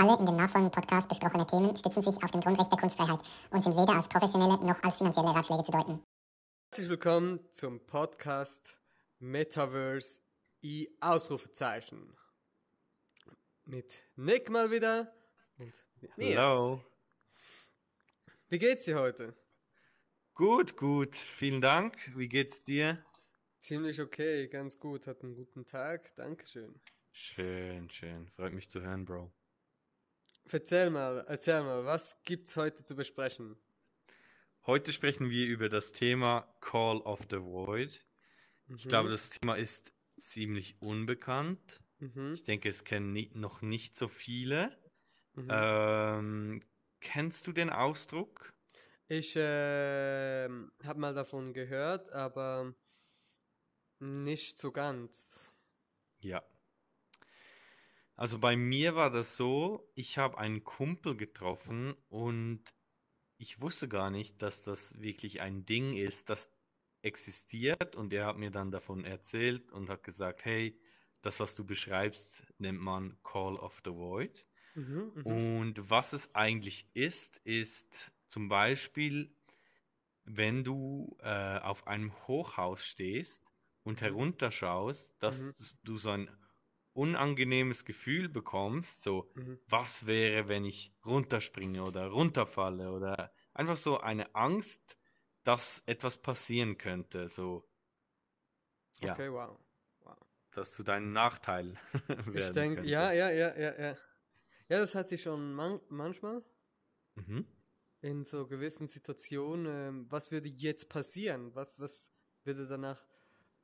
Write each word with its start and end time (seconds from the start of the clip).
Alle 0.00 0.18
in 0.18 0.24
dem 0.24 0.36
nachfolgenden 0.36 0.72
Podcast 0.72 1.08
besprochene 1.10 1.46
Themen 1.46 1.76
stützen 1.76 2.02
sich 2.02 2.24
auf 2.24 2.30
dem 2.30 2.40
Grundrecht 2.40 2.72
der 2.72 2.78
Kunstfreiheit 2.78 3.20
und 3.50 3.62
sind 3.62 3.76
weder 3.76 3.96
als 3.96 4.08
professionelle 4.08 4.56
noch 4.66 4.82
als 4.82 4.96
finanzielle 4.96 5.28
Ratschläge 5.28 5.62
zu 5.62 5.72
deuten. 5.72 6.02
Herzlich 6.70 6.88
willkommen 6.88 7.38
zum 7.52 7.84
Podcast 7.84 8.78
Metaverse 9.18 10.22
I 10.64 10.88
Ausrufezeichen. 11.00 12.16
Mit 13.66 13.92
Nick 14.16 14.48
mal 14.48 14.70
wieder 14.70 15.12
und 15.58 15.74
mit 16.00 16.16
mir. 16.16 16.38
Hallo. 16.38 16.82
Wie 18.48 18.58
geht's 18.58 18.86
dir 18.86 18.98
heute? 18.98 19.36
Gut, 20.32 20.78
gut. 20.78 21.14
Vielen 21.14 21.60
Dank. 21.60 21.98
Wie 22.16 22.30
geht's 22.30 22.64
dir? 22.64 23.04
Ziemlich 23.58 24.00
okay, 24.00 24.48
ganz 24.48 24.78
gut. 24.78 25.06
Hat 25.06 25.22
einen 25.22 25.34
guten 25.34 25.66
Tag. 25.66 26.16
Dankeschön. 26.16 26.80
Schön, 27.12 27.90
schön. 27.90 28.28
Freut 28.28 28.54
mich 28.54 28.70
zu 28.70 28.80
hören, 28.80 29.04
Bro. 29.04 29.30
Erzähl 30.52 30.90
mal, 30.90 31.24
erzähl 31.28 31.62
mal, 31.62 31.84
was 31.84 32.16
gibt's 32.24 32.56
heute 32.56 32.84
zu 32.84 32.96
besprechen? 32.96 33.56
Heute 34.66 34.92
sprechen 34.92 35.30
wir 35.30 35.46
über 35.46 35.68
das 35.68 35.92
Thema 35.92 36.42
Call 36.60 36.98
of 36.98 37.20
the 37.30 37.40
Void. 37.40 38.04
Ich 38.68 38.86
glaube, 38.88 39.08
Mhm. 39.08 39.12
das 39.12 39.30
Thema 39.30 39.54
ist 39.54 39.92
ziemlich 40.18 40.76
unbekannt. 40.80 41.80
Mhm. 41.98 42.32
Ich 42.34 42.44
denke, 42.44 42.68
es 42.68 42.84
kennen 42.84 43.12
ni 43.12 43.30
noch 43.34 43.62
nicht 43.62 43.96
so 43.96 44.08
viele. 44.08 44.76
Mhm. 45.34 45.48
Ähm, 45.50 46.60
kennst 47.00 47.46
du 47.46 47.52
den 47.52 47.70
Ausdruck? 47.70 48.52
Ich 49.08 49.34
ähm, 49.36 50.72
habe 50.84 51.00
mal 51.00 51.14
davon 51.14 51.52
gehört, 51.52 52.10
aber 52.12 52.74
nicht 54.00 54.58
so 54.58 54.70
ganz. 54.72 55.52
Ja. 56.20 56.42
Also 58.20 58.38
bei 58.38 58.54
mir 58.54 58.96
war 58.96 59.10
das 59.10 59.38
so, 59.38 59.90
ich 59.94 60.18
habe 60.18 60.36
einen 60.36 60.62
Kumpel 60.62 61.16
getroffen 61.16 61.94
und 62.10 62.62
ich 63.38 63.62
wusste 63.62 63.88
gar 63.88 64.10
nicht, 64.10 64.42
dass 64.42 64.62
das 64.62 65.00
wirklich 65.00 65.40
ein 65.40 65.64
Ding 65.64 65.94
ist, 65.94 66.28
das 66.28 66.52
existiert 67.00 67.96
und 67.96 68.12
er 68.12 68.26
hat 68.26 68.36
mir 68.36 68.50
dann 68.50 68.70
davon 68.72 69.06
erzählt 69.06 69.72
und 69.72 69.88
hat 69.88 70.02
gesagt, 70.02 70.44
hey, 70.44 70.78
das, 71.22 71.40
was 71.40 71.54
du 71.54 71.64
beschreibst, 71.64 72.42
nennt 72.58 72.78
man 72.78 73.16
Call 73.22 73.56
of 73.56 73.80
the 73.86 73.90
Void. 73.92 74.44
Mhm, 74.74 75.12
mhm. 75.14 75.24
Und 75.24 75.88
was 75.88 76.12
es 76.12 76.34
eigentlich 76.34 76.90
ist, 76.92 77.38
ist 77.38 78.12
zum 78.28 78.50
Beispiel, 78.50 79.34
wenn 80.24 80.62
du 80.62 81.16
äh, 81.20 81.58
auf 81.60 81.86
einem 81.86 82.12
Hochhaus 82.28 82.84
stehst 82.84 83.42
und 83.82 84.02
herunterschaust, 84.02 85.10
dass 85.22 85.40
Mhm. 85.40 85.78
du 85.84 85.96
so 85.96 86.10
ein 86.10 86.30
unangenehmes 86.92 87.84
Gefühl 87.84 88.28
bekommst, 88.28 89.02
so, 89.02 89.30
Mhm. 89.34 89.60
was 89.66 90.06
wäre, 90.06 90.48
wenn 90.48 90.64
ich 90.64 90.94
runterspringe 91.04 91.84
oder 91.84 92.08
runterfalle 92.08 92.92
oder 92.92 93.32
einfach 93.54 93.76
so 93.76 94.00
eine 94.00 94.34
Angst, 94.34 94.98
dass 95.44 95.82
etwas 95.86 96.20
passieren 96.22 96.78
könnte, 96.78 97.28
so, 97.28 97.68
ja, 99.00 99.20
Okay, 99.20 99.28
wow. 99.28 99.58
dass 100.52 100.74
zu 100.74 100.82
deinem 100.84 101.12
Nachteil 101.12 101.76
Ich 102.32 102.50
denke, 102.52 102.86
ja, 102.88 103.12
ja, 103.12 103.30
ja, 103.30 103.56
ja, 103.56 103.78
ja. 103.80 103.96
Ja, 104.68 104.78
das 104.80 104.94
hatte 104.94 105.14
ich 105.16 105.22
schon 105.22 105.54
man 105.54 105.80
manchmal 105.88 106.44
Mhm. 107.16 107.42
in 108.00 108.24
so 108.24 108.46
gewissen 108.46 108.88
Situationen. 108.88 109.66
Ähm, 109.66 110.06
was 110.10 110.30
würde 110.30 110.48
jetzt 110.48 110.88
passieren? 110.88 111.54
Was, 111.54 111.78
was 111.78 112.10
würde 112.44 112.66
danach 112.66 113.06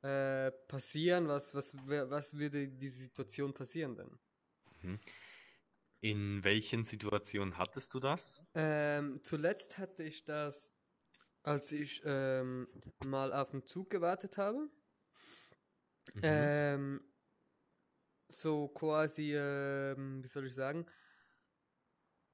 äh, 0.07 0.51
passieren? 0.67 1.27
Was, 1.27 1.53
was, 1.53 1.75
was 1.75 2.37
würde 2.37 2.67
dieser 2.67 3.03
Situation 3.03 3.53
passieren 3.53 3.95
denn? 3.95 4.97
In 5.99 6.43
welchen 6.43 6.85
Situationen 6.85 7.57
hattest 7.57 7.93
du 7.93 7.99
das? 7.99 8.41
Ähm, 8.53 9.19
zuletzt 9.23 9.77
hatte 9.77 10.03
ich 10.03 10.23
das, 10.23 10.71
als 11.43 11.71
ich 11.71 12.01
ähm, 12.05 12.67
mal 13.05 13.33
auf 13.33 13.51
den 13.51 13.65
Zug 13.65 13.89
gewartet 13.89 14.37
habe. 14.37 14.69
Mhm. 16.13 16.21
Ähm, 16.21 17.01
so 18.29 18.67
quasi, 18.69 19.33
ähm, 19.35 20.23
wie 20.23 20.27
soll 20.27 20.45
ich 20.45 20.53
sagen? 20.53 20.85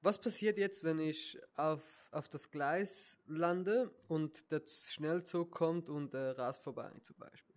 Was 0.00 0.20
passiert 0.20 0.58
jetzt, 0.58 0.84
wenn 0.84 0.98
ich 0.98 1.40
auf, 1.54 1.82
auf 2.12 2.28
das 2.28 2.50
Gleis 2.50 3.16
lande 3.26 3.90
und 4.06 4.50
der 4.52 4.62
Schnellzug 4.68 5.50
kommt 5.50 5.88
und 5.88 6.12
äh, 6.12 6.30
rast 6.30 6.62
vorbei, 6.62 6.92
zum 7.00 7.16
Beispiel? 7.16 7.54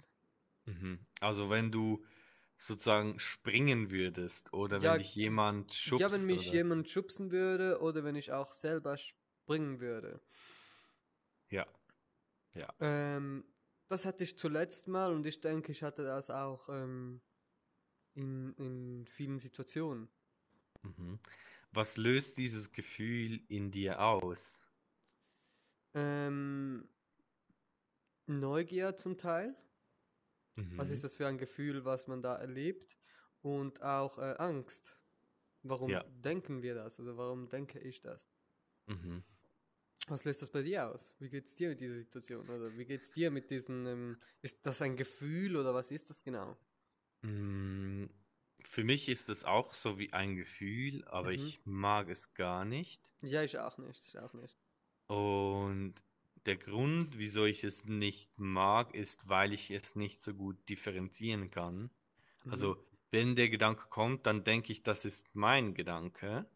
Mhm. 0.68 1.00
Also 1.20 1.50
wenn 1.50 1.72
du 1.72 2.06
sozusagen 2.58 3.20
springen 3.20 3.90
würdest 3.92 4.54
oder 4.54 4.82
Ja, 4.82 4.94
wenn 4.94 5.00
dich 5.00 5.16
jemand 5.16 5.74
schubst 5.74 6.02
ja, 6.02 6.12
wenn 6.12 6.26
mich 6.26 6.50
oder... 6.50 6.54
jemand 6.54 6.90
schubsen 6.90 7.32
würde 7.32 7.80
oder 7.82 8.04
wenn 8.04 8.16
ich 8.16 8.32
auch 8.32 8.54
selber 8.54 8.98
springen 8.98 9.80
würde. 9.80 10.22
Ja, 11.50 11.66
ja. 12.56 12.74
Ähm, 12.80 13.46
das 13.90 14.06
hatte 14.06 14.24
ich 14.24 14.38
zuletzt 14.38 14.88
mal 14.88 15.14
und 15.14 15.26
ich 15.26 15.42
denke, 15.42 15.72
ich 15.72 15.84
hatte 15.84 16.04
das 16.04 16.30
auch 16.30 16.70
ähm, 16.70 17.22
in, 18.16 18.54
in 18.56 19.08
vielen 19.08 19.40
Situationen. 19.40 20.10
Mhm. 20.82 21.20
Was 21.72 21.98
löst 21.98 22.40
dieses 22.40 22.72
Gefühl 22.72 23.42
in 23.48 23.70
dir 23.70 24.02
aus? 24.02 24.60
Ähm, 25.94 26.88
Neugier 28.30 28.96
zum 28.96 29.18
Teil. 29.18 29.54
Was 30.76 30.90
Mhm. 30.90 30.92
ist 30.92 31.04
das 31.04 31.16
für 31.18 31.28
ein 31.28 31.38
Gefühl, 31.38 31.86
was 31.86 32.08
man 32.08 32.22
da 32.22 32.36
erlebt? 32.36 33.00
Und 33.42 33.82
auch 33.82 34.18
äh, 34.18 34.36
Angst. 34.38 35.00
Warum 35.64 35.94
Ja. 35.94 36.06
denken 36.08 36.62
wir 36.64 36.76
das? 36.76 37.00
Also 37.00 37.18
warum 37.18 37.50
denke 37.50 37.80
ich 37.80 38.02
das? 38.02 38.32
Mhm. 38.88 39.24
Was 40.08 40.24
löst 40.26 40.42
das 40.42 40.52
bei 40.52 40.62
dir 40.64 40.88
aus? 40.90 41.14
Wie 41.20 41.30
geht's 41.30 41.56
dir 41.56 41.70
mit 41.70 41.80
dieser 41.82 41.96
Situation? 41.96 42.50
Oder 42.50 42.76
wie 42.78 42.86
geht's 42.86 43.12
dir 43.14 43.32
mit 43.32 43.52
diesen, 43.52 43.86
ähm, 43.86 44.18
ist 44.42 44.66
das 44.66 44.82
ein 44.82 44.96
Gefühl 44.98 45.56
oder 45.58 45.74
was 45.74 45.92
ist 45.92 46.10
das 46.10 46.24
genau? 46.24 46.58
Mm, 47.22 48.08
Für 48.64 48.84
mich 48.84 49.08
ist 49.08 49.30
es 49.30 49.44
auch 49.46 49.76
so 49.76 50.00
wie 50.00 50.14
ein 50.14 50.36
Gefühl, 50.36 51.08
aber 51.08 51.32
Mhm. 51.32 51.34
ich 51.34 51.62
mag 51.64 52.10
es 52.10 52.34
gar 52.34 52.66
nicht. 52.66 53.12
Ja, 53.22 53.44
ich 53.44 53.60
auch 53.60 53.78
nicht, 53.78 54.08
ich 54.08 54.18
auch 54.18 54.34
nicht. 54.34 54.58
Und 55.08 55.96
der 56.48 56.58
Grund, 56.58 57.18
wieso 57.18 57.46
ich 57.46 57.64
es 57.64 57.86
nicht 57.86 58.40
mag, 58.40 58.96
ist, 58.96 59.28
weil 59.30 59.54
ich 59.54 59.72
es 59.72 59.96
nicht 59.96 60.22
so 60.22 60.34
gut 60.34 60.58
differenzieren 60.70 61.52
kann. 61.52 61.92
Mhm. 62.46 62.52
Also, 62.52 62.78
wenn 63.12 63.36
der 63.36 63.50
Gedanke 63.50 63.88
kommt, 63.90 64.26
dann 64.26 64.44
denke 64.44 64.72
ich, 64.74 64.84
das 64.84 65.06
ist 65.06 65.36
mein 65.36 65.74
Gedanke. 65.76 66.50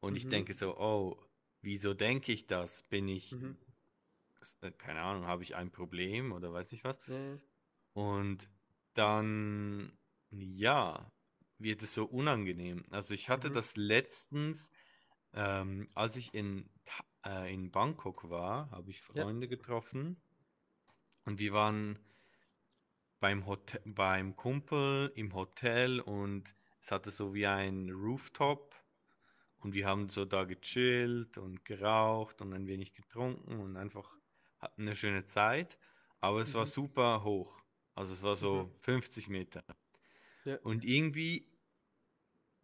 Und 0.00 0.16
ich 0.16 0.24
Mhm. 0.24 0.28
denke 0.28 0.54
so, 0.54 0.76
oh, 0.78 1.24
wieso 1.62 1.94
denke 1.94 2.32
ich 2.32 2.46
das? 2.46 2.82
Bin 2.84 3.08
ich, 3.08 3.32
Mhm. 3.32 3.56
äh, 4.60 4.70
keine 4.72 5.00
Ahnung, 5.02 5.26
habe 5.26 5.42
ich 5.42 5.54
ein 5.54 5.70
Problem 5.70 6.32
oder 6.32 6.52
weiß 6.52 6.72
ich 6.72 6.84
was? 6.84 6.96
Ja, 7.06 7.38
Und 7.94 8.48
dann, 8.94 9.98
ja, 10.30 11.12
wird 11.58 11.82
es 11.82 11.94
so 11.94 12.04
unangenehm. 12.06 12.84
Also 12.90 13.14
ich 13.14 13.28
hatte 13.28 13.50
Mhm. 13.50 13.54
das 13.54 13.76
letztens, 13.76 14.70
ähm, 15.34 15.90
als 15.94 16.16
ich 16.16 16.34
in, 16.34 16.70
äh, 17.26 17.52
in 17.52 17.70
Bangkok 17.70 18.30
war, 18.30 18.70
habe 18.70 18.90
ich 18.90 19.00
Ja. 19.14 19.26
Freunde 19.26 19.48
getroffen 19.48 20.22
und 21.24 21.38
wir 21.38 21.52
waren 21.52 21.98
beim 23.20 23.46
Hotel, 23.46 23.80
beim 23.86 24.36
Kumpel 24.36 25.12
im 25.14 25.34
Hotel 25.34 26.00
und 26.00 26.54
es 26.80 26.90
hatte 26.90 27.10
so 27.10 27.34
wie 27.34 27.46
ein 27.46 27.90
Rooftop 27.90 28.74
und 29.58 29.74
wir 29.74 29.86
haben 29.86 30.08
so 30.08 30.24
da 30.24 30.44
gechillt 30.44 31.38
und 31.38 31.64
geraucht 31.64 32.42
und 32.42 32.52
ein 32.54 32.66
wenig 32.66 32.94
getrunken 32.94 33.60
und 33.60 33.76
einfach 33.76 34.18
hatten 34.58 34.82
eine 34.82 34.96
schöne 34.96 35.26
Zeit, 35.26 35.78
aber 36.20 36.40
es 36.40 36.54
war 36.54 36.66
Mhm. 36.66 36.66
super 36.66 37.24
hoch. 37.24 37.60
Also 37.94 38.14
es 38.14 38.22
war 38.22 38.36
so 38.36 38.70
Mhm. 38.70 38.78
50 38.80 39.28
Meter. 39.28 39.64
Ja. 40.44 40.58
Und 40.62 40.84
irgendwie, 40.84 41.58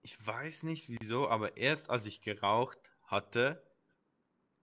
ich 0.02 0.24
weiß 0.24 0.62
nicht 0.64 0.88
wieso, 0.88 1.28
aber 1.28 1.56
erst 1.56 1.90
als 1.90 2.06
ich 2.06 2.20
geraucht 2.20 2.90
hatte, 3.02 3.67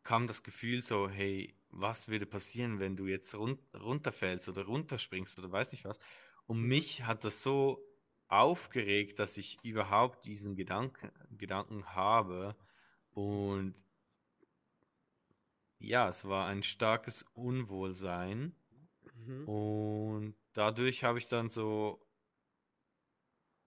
kam 0.06 0.28
das 0.28 0.44
Gefühl 0.44 0.82
so, 0.82 1.10
hey, 1.10 1.54
was 1.70 2.08
würde 2.08 2.26
passieren, 2.26 2.80
wenn 2.80 2.96
du 2.96 3.08
jetzt 3.08 3.36
run 3.36 3.60
runterfällst 3.74 4.48
oder 4.48 4.64
runterspringst 4.64 5.38
oder 5.40 5.52
weiß 5.52 5.74
nicht 5.74 5.84
was. 5.84 6.00
Und 6.46 6.62
mich 6.62 7.04
hat 7.04 7.26
das 7.26 7.44
so 7.44 7.84
aufgeregt, 8.28 9.20
dass 9.20 9.36
ich 9.38 9.58
überhaupt 9.64 10.26
diesen 10.26 10.56
Gedanken, 10.56 11.12
Gedanken 11.32 11.86
habe. 11.96 12.56
Und 13.12 13.74
ja, 15.80 16.08
es 16.08 16.24
war 16.26 16.48
ein 16.48 16.64
starkes 16.64 17.24
Unwohlsein. 17.34 18.56
Mhm. 19.16 19.48
Und 19.48 20.36
dadurch 20.54 21.04
habe 21.04 21.18
ich 21.18 21.28
dann 21.28 21.50
so, 21.50 22.08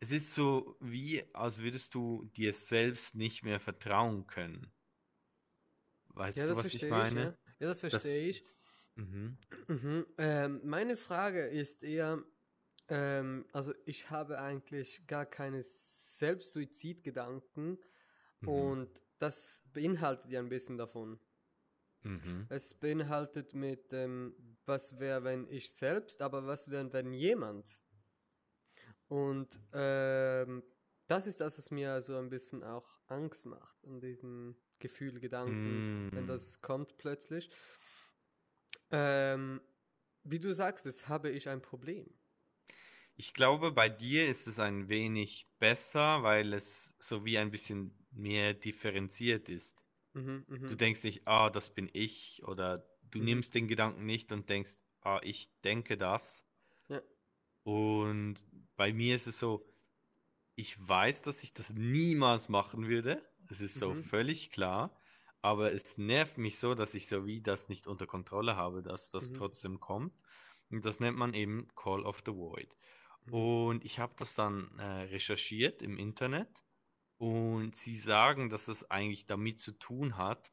es 0.00 0.12
ist 0.12 0.34
so 0.34 0.76
wie, 0.80 1.24
als 1.34 1.58
würdest 1.58 1.94
du 1.94 2.24
dir 2.36 2.54
selbst 2.54 3.16
nicht 3.16 3.42
mehr 3.42 3.58
vertrauen 3.58 4.26
können. 4.28 4.72
Weißt 6.18 6.38
Ja, 6.38 6.46
du, 6.46 6.48
das 6.48 6.58
was 6.58 6.66
ich 6.74 6.80
verstehe 6.80 6.90
ich, 7.00 7.10
meine? 7.10 7.20
ja. 7.22 7.34
Ja, 7.60 7.68
das 7.68 7.80
verstehe 7.80 8.28
ich. 8.28 8.44
Mhm. 8.96 9.38
Mhm. 9.68 10.06
Ähm, 10.18 10.60
meine 10.64 10.96
Frage 10.96 11.46
ist 11.46 11.82
eher, 11.82 12.22
ähm, 12.88 13.46
also 13.52 13.74
ich 13.86 14.10
habe 14.10 14.40
eigentlich 14.40 15.06
gar 15.06 15.26
keine 15.26 15.62
selbst 15.62 16.52
Suizidgedanken 16.52 17.78
Mhm. 18.42 18.48
und 18.50 19.02
das 19.18 19.62
beinhaltet 19.72 20.30
ja 20.32 20.40
ein 20.40 20.48
bisschen 20.48 20.78
davon. 20.78 21.20
Mhm. 22.04 22.48
Es 22.50 22.74
beinhaltet 22.74 23.54
mit, 23.54 23.90
ähm, 23.94 24.58
was 24.66 24.98
wäre, 24.98 25.24
wenn 25.24 25.48
ich 25.48 25.72
selbst, 25.72 26.20
aber 26.20 26.46
was 26.46 26.70
wäre, 26.70 26.92
wenn 26.92 27.14
jemand. 27.14 27.80
Und 29.08 29.58
ähm, 29.72 30.62
das 31.06 31.26
ist 31.26 31.40
das, 31.40 31.56
was 31.58 31.70
mir 31.70 32.02
so 32.02 32.16
ein 32.16 32.28
bisschen 32.28 32.62
auch 32.62 32.98
Angst 33.06 33.46
macht 33.46 33.84
an 33.86 34.00
diesen 34.00 34.56
Gefühl, 34.78 35.20
Gedanken, 35.20 35.84
wenn 36.12 36.26
Mm. 36.26 36.28
das 36.28 36.60
kommt 36.60 36.96
plötzlich. 36.98 37.50
Ähm, 38.90 39.60
wie 40.24 40.40
du 40.40 40.52
sagst, 40.54 40.84
das 40.86 41.08
habe 41.08 41.30
ich 41.30 41.48
ein 41.48 41.62
Problem. 41.62 42.18
Ich 43.16 43.34
glaube, 43.34 43.72
bei 43.72 43.88
dir 43.90 44.28
ist 44.30 44.46
es 44.46 44.58
ein 44.58 44.88
wenig 44.88 45.46
besser, 45.58 46.22
weil 46.22 46.52
es 46.54 46.94
so 46.98 47.24
wie 47.24 47.36
ein 47.38 47.50
bisschen 47.50 48.06
mehr 48.10 48.54
differenziert 48.54 49.48
ist. 49.48 49.84
Mhm, 50.14 50.44
Du 50.66 50.76
mhm, 50.76 50.76
denkst 50.76 51.04
nicht, 51.04 51.28
ah, 51.28 51.50
das 51.50 51.74
bin 51.74 51.90
ich, 51.92 52.42
oder 52.44 52.88
du 53.02 53.20
Mhm. 53.20 53.22
nimmst 53.22 53.54
den 53.54 53.68
Gedanken 53.68 54.06
nicht 54.06 54.32
und 54.32 54.50
denkst, 54.50 54.76
ah, 55.02 55.20
ich 55.24 55.60
denke 55.62 55.98
das. 55.98 56.44
Ja. 56.88 57.02
Und 57.62 58.46
bei 58.76 58.92
mir 58.92 59.14
ist 59.16 59.26
es 59.26 59.38
so, 59.38 59.72
ich 60.56 60.78
weiß, 60.88 61.22
dass 61.22 61.42
ich 61.44 61.54
das 61.54 61.70
niemals 61.70 62.48
machen 62.48 62.88
würde. 62.88 63.27
Es 63.48 63.60
ist 63.60 63.78
so 63.78 63.94
Mhm. 63.94 64.04
völlig 64.04 64.50
klar. 64.50 64.96
Aber 65.40 65.72
es 65.72 65.98
nervt 65.98 66.36
mich 66.38 66.58
so, 66.58 66.74
dass 66.74 66.94
ich 66.94 67.06
so 67.06 67.26
wie 67.26 67.40
das 67.40 67.68
nicht 67.68 67.86
unter 67.86 68.06
Kontrolle 68.06 68.56
habe, 68.56 68.82
dass 68.82 69.10
das 69.10 69.30
Mhm. 69.30 69.34
trotzdem 69.34 69.80
kommt. 69.80 70.12
Und 70.70 70.84
das 70.84 71.00
nennt 71.00 71.16
man 71.16 71.32
eben 71.34 71.68
Call 71.76 72.02
of 72.04 72.22
the 72.26 72.32
Void. 72.32 72.76
Mhm. 73.26 73.32
Und 73.34 73.84
ich 73.84 73.98
habe 73.98 74.14
das 74.18 74.34
dann 74.34 74.78
äh, 74.78 74.84
recherchiert 75.04 75.82
im 75.82 75.96
Internet. 75.98 76.64
Und 77.18 77.76
sie 77.76 77.96
sagen, 77.96 78.48
dass 78.50 78.68
es 78.68 78.90
eigentlich 78.90 79.26
damit 79.26 79.60
zu 79.60 79.72
tun 79.72 80.16
hat, 80.16 80.52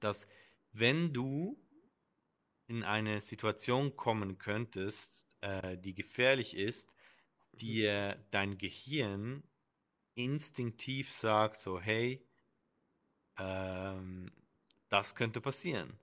dass 0.00 0.26
wenn 0.72 1.12
du 1.12 1.58
in 2.66 2.82
eine 2.84 3.20
Situation 3.20 3.96
kommen 3.96 4.38
könntest, 4.38 5.26
äh, 5.40 5.78
die 5.78 5.94
gefährlich 5.94 6.54
ist, 6.54 6.92
dir 7.52 8.24
dein 8.30 8.58
Gehirn 8.58 9.42
instinktiv 10.18 11.12
sagt, 11.12 11.60
so, 11.60 11.80
hey, 11.80 12.26
ähm, 13.38 14.32
das 14.88 15.14
könnte 15.14 15.40
passieren. 15.40 15.98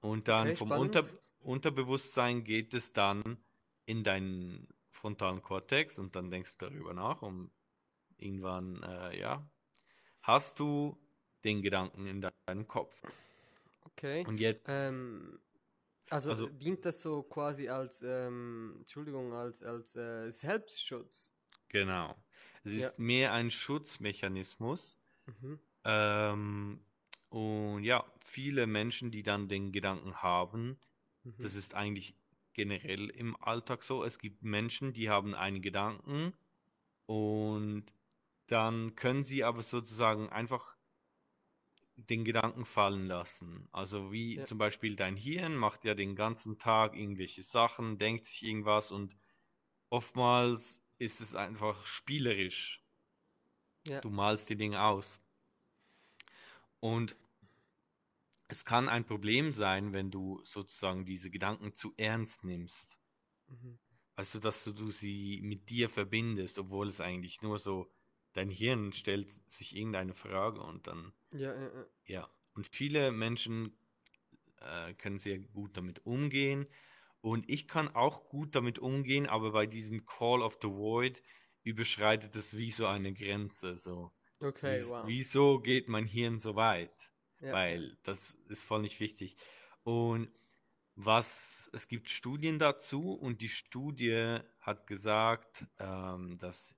Und 0.00 0.28
dann 0.28 0.48
Okay, 0.48 0.56
vom. 0.56 0.70
Unter 0.72 1.04
Unterbewusstsein 1.40 2.42
geht 2.42 2.72
es 2.72 2.92
dann 2.94 3.36
in 3.84 4.02
deinen 4.02 4.66
frontalen 4.90 5.42
Kortex 5.42 5.98
und 5.98 6.16
dann 6.16 6.30
denkst 6.30 6.56
du 6.56 6.66
darüber 6.70 6.94
nach 6.94 7.20
und 7.20 7.50
irgendwann, 8.16 8.82
äh, 8.82 9.20
ja, 9.20 9.46
hast 10.22 10.58
du 10.58 10.96
den 11.44 11.60
Gedanken 11.60 12.06
in 12.06 12.26
deinem 12.46 12.66
Kopf. 12.66 13.02
Okay. 13.82 14.24
Und 14.26 14.38
jetzt, 14.38 14.66
Ähm, 14.70 15.38
also, 16.08 16.30
Also- 16.30 16.46
dient 16.48 16.84
das 16.86 17.02
so 17.02 17.22
quasi 17.22 17.68
als, 17.68 18.00
ähm, 18.02 18.76
Entschuldigung, 18.78 19.34
als, 19.34 19.62
als 19.62 19.94
äh, 19.96 20.30
Selbstschutz? 20.32 21.34
genau, 21.68 22.16
es 22.64 22.72
Ja. 22.72 22.88
ist 22.88 22.98
mehr 22.98 23.32
ein 23.32 23.50
Schutzmechanismus. 23.50 25.00
Mhm. 25.26 25.58
Ähm, 25.84 26.86
und 27.30 27.84
ja, 27.84 28.04
viele 28.20 28.66
Menschen, 28.66 29.10
die 29.10 29.22
dann 29.22 29.48
den 29.48 29.72
Gedanken 29.72 30.22
haben, 30.22 30.78
Mhm. 31.24 31.34
das 31.42 31.54
ist 31.54 31.74
eigentlich 31.74 32.16
generell 32.54 33.10
im 33.10 33.36
Alltag 33.42 33.82
so. 33.84 34.04
Es 34.04 34.18
gibt 34.18 34.42
Menschen, 34.42 34.92
die 34.92 35.10
haben 35.10 35.34
einen 35.34 35.62
Gedanken 35.62 36.34
und 37.06 37.86
dann 38.48 38.96
können 38.96 39.24
sie 39.24 39.44
aber 39.44 39.62
sozusagen 39.62 40.30
einfach 40.30 40.76
den 41.96 42.24
Gedanken 42.24 42.64
fallen 42.64 43.06
lassen. 43.06 43.68
Also 43.72 44.12
wie 44.12 44.40
Ja. 44.40 44.44
zum 44.44 44.58
Beispiel 44.58 44.96
dein 44.96 45.16
Hirn 45.16 45.56
macht 45.56 45.84
ja 45.84 45.94
den 45.94 46.16
ganzen 46.16 46.58
Tag 46.58 46.96
irgendwelche 46.96 47.42
Sachen, 47.42 47.98
denkt 47.98 48.26
sich 48.26 48.42
irgendwas 48.44 48.90
und 48.90 49.16
oftmals 49.90 50.83
ist 50.98 51.20
es 51.20 51.34
einfach 51.34 51.86
spielerisch. 51.86 52.82
Ja. 53.86 54.00
Du 54.00 54.10
malst 54.10 54.48
die 54.48 54.56
Dinge 54.56 54.82
aus. 54.82 55.20
Und 56.80 57.16
es 58.48 58.64
kann 58.64 58.88
ein 58.88 59.04
Problem 59.04 59.52
sein, 59.52 59.92
wenn 59.92 60.10
du 60.10 60.40
sozusagen 60.44 61.04
diese 61.04 61.30
Gedanken 61.30 61.74
zu 61.74 61.94
ernst 61.96 62.44
nimmst. 62.44 62.98
Mhm. 63.48 63.78
Also, 64.16 64.38
dass 64.38 64.62
du, 64.64 64.72
du 64.72 64.90
sie 64.90 65.40
mit 65.42 65.70
dir 65.70 65.88
verbindest, 65.88 66.58
obwohl 66.58 66.88
es 66.88 67.00
eigentlich 67.00 67.42
nur 67.42 67.58
so, 67.58 67.90
dein 68.32 68.48
Hirn 68.48 68.92
stellt 68.92 69.28
sich 69.50 69.74
irgendeine 69.74 70.14
Frage 70.14 70.60
und 70.60 70.86
dann, 70.86 71.12
Ja, 71.32 71.54
ja, 71.54 71.74
ja. 71.74 71.86
ja. 72.06 72.30
Und 72.54 72.68
viele 72.68 73.10
Menschen 73.10 73.76
äh, 74.60 74.94
können 74.94 75.18
sehr 75.18 75.38
gut 75.38 75.76
damit 75.76 76.06
umgehen. 76.06 76.66
Und 77.24 77.48
ich 77.48 77.66
kann 77.68 77.88
auch 77.88 78.28
gut 78.28 78.54
damit 78.54 78.78
umgehen, 78.78 79.26
aber 79.26 79.52
bei 79.52 79.64
diesem 79.64 80.04
Call 80.04 80.42
of 80.42 80.58
the 80.60 80.68
Void 80.68 81.22
überschreitet 81.62 82.36
es 82.36 82.54
wie 82.54 82.70
so 82.70 82.86
eine 82.86 83.14
Grenze. 83.14 83.78
So, 83.78 84.12
Okay, 84.40 84.74
Dieses- 84.74 84.90
wow. 84.90 85.04
wieso 85.06 85.58
geht 85.58 85.88
mein 85.88 86.04
Hirn 86.04 86.38
so 86.38 86.54
weit? 86.54 86.92
Ja, 87.40 87.54
weil 87.54 87.96
das 88.02 88.36
ist 88.50 88.62
voll 88.62 88.82
nicht 88.82 89.00
wichtig. 89.00 89.36
Und 89.84 90.30
was, 90.96 91.70
es 91.72 91.88
gibt 91.88 92.10
Studien 92.10 92.58
dazu 92.58 93.14
und 93.14 93.40
die 93.40 93.48
Studie 93.48 94.40
hat 94.60 94.86
gesagt, 94.86 95.66
ähm, 95.78 96.36
dass 96.38 96.74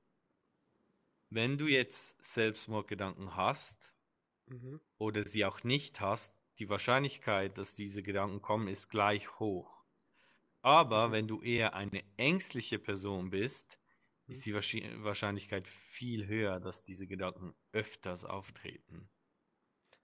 wenn 1.28 1.58
du 1.58 1.66
jetzt 1.66 2.22
Selbstmordgedanken 2.22 3.34
hast 3.34 3.92
Mhm. 4.46 4.80
oder 4.98 5.26
sie 5.26 5.44
auch 5.44 5.64
nicht 5.64 6.00
hast, 6.00 6.32
die 6.60 6.68
Wahrscheinlichkeit, 6.68 7.58
dass 7.58 7.74
diese 7.74 8.04
Gedanken 8.04 8.40
kommen, 8.40 8.68
ist 8.68 8.90
gleich 8.90 9.40
hoch. 9.40 9.75
Aber 10.66 11.12
Mhm. 11.12 11.12
wenn 11.12 11.28
du 11.28 11.40
eher 11.40 11.74
eine 11.74 12.04
ängstliche 12.18 12.78
Person 12.78 13.30
bist, 13.30 13.78
Mhm. 14.28 14.32
ist 14.32 14.44
die 14.46 14.54
Wahrsch- 14.54 15.02
Wahrscheinlichkeit 15.02 15.66
viel 15.66 16.26
höher, 16.26 16.60
dass 16.60 16.84
diese 16.84 17.06
Gedanken 17.06 17.54
öfters 17.72 18.24
auftreten. 18.24 19.08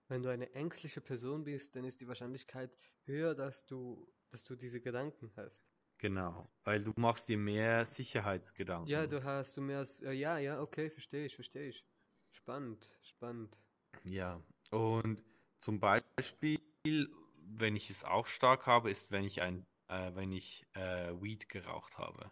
Wenn 0.07 0.23
du 0.23 0.29
eine 0.29 0.53
ängstliche 0.55 1.01
Person 1.01 1.43
bist, 1.43 1.75
dann 1.75 1.85
ist 1.85 2.01
die 2.01 2.07
Wahrscheinlichkeit 2.07 2.71
höher, 3.05 3.35
dass 3.35 3.67
du, 3.67 4.15
dass 4.31 4.45
du 4.45 4.55
diese 4.55 4.81
Gedanken 4.81 5.33
hast. 5.35 5.67
Genau, 5.97 6.51
weil 6.65 6.85
du 6.85 6.93
machst 6.97 7.29
dir 7.31 7.39
mehr 7.39 7.87
Sicherheitsgedanken. 7.87 8.91
Ja, 8.91 9.07
du 9.07 9.23
hast 9.25 9.57
du 9.57 9.61
mehr, 9.61 9.85
äh, 10.03 10.13
ja, 10.13 10.39
ja, 10.39 10.61
okay, 10.61 10.91
verstehe 10.91 11.27
ich, 11.27 11.35
verstehe 11.35 11.69
ich. 11.69 11.85
Spannend, 12.31 12.91
spannend. 13.03 13.57
Ja, 14.05 14.43
und 14.71 15.23
zum 15.59 15.81
Beispiel, 15.81 16.61
wenn 16.85 17.77
ich 17.77 17.91
es 17.91 18.05
auch 18.05 18.27
stark 18.27 18.67
habe, 18.67 18.91
ist, 18.91 19.11
wenn 19.11 19.25
ich 19.25 19.43
ein, 19.43 19.67
äh, 19.93 20.15
wenn 20.15 20.33
ich 20.33 20.65
äh, 20.75 21.13
Weed 21.21 21.49
geraucht 21.49 21.99
habe. 21.99 22.31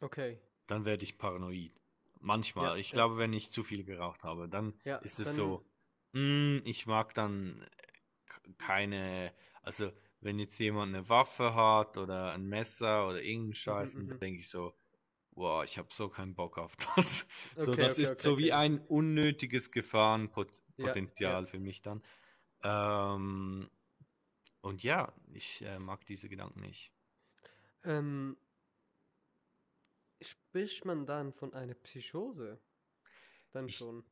Okay, 0.00 0.38
Dann 0.66 0.84
werde 0.84 1.04
ich 1.04 1.18
paranoid. 1.18 1.72
Manchmal. 2.20 2.70
Ja, 2.70 2.76
ich 2.76 2.90
ja. 2.90 2.94
glaube, 2.94 3.18
wenn 3.18 3.32
ich 3.32 3.50
zu 3.50 3.62
viel 3.62 3.84
geraucht 3.84 4.24
habe, 4.24 4.48
dann 4.48 4.74
ja, 4.84 4.96
ist 4.98 5.18
es 5.18 5.26
dann, 5.26 5.34
so, 5.34 5.66
mm, 6.12 6.58
ich 6.64 6.86
mag 6.86 7.14
dann 7.14 7.64
keine, 8.58 9.32
also 9.62 9.92
wenn 10.20 10.38
jetzt 10.38 10.58
jemand 10.58 10.94
eine 10.94 11.08
Waffe 11.08 11.54
hat 11.54 11.96
oder 11.98 12.32
ein 12.32 12.46
Messer 12.46 13.08
oder 13.08 13.22
irgendeinen 13.22 13.54
Scheiß, 13.54 13.94
mhm. 13.94 14.08
dann 14.08 14.18
denke 14.18 14.40
ich 14.40 14.50
so, 14.50 14.74
wow, 15.32 15.62
ich 15.62 15.78
habe 15.78 15.88
so 15.90 16.08
keinen 16.08 16.34
Bock 16.34 16.58
auf 16.58 16.74
das. 16.76 17.28
So, 17.54 17.72
Okay, 17.72 17.82
das 17.82 17.92
okay, 17.92 18.02
ist 18.02 18.10
okay, 18.12 18.22
so 18.22 18.38
wie 18.38 18.52
ein 18.52 18.80
unnötiges 18.80 19.70
Gefahrenpotenzial 19.70 21.44
Ja, 21.44 21.46
für 21.46 21.60
mich 21.60 21.82
dann. 21.82 22.02
Ähm, 22.62 23.70
und 24.62 24.82
ja, 24.82 25.12
ich 25.32 25.62
äh, 25.62 25.78
mag 25.78 26.04
diese 26.06 26.28
Gedanken 26.28 26.60
nicht. 26.60 26.90
Ähm, 27.86 28.36
spricht 30.20 30.84
man 30.84 31.06
dann 31.06 31.32
von 31.32 31.54
einer 31.54 31.74
Psychose? 31.74 32.60
Dann 33.52 33.68
Ich- 33.68 33.76
schon. 33.76 34.04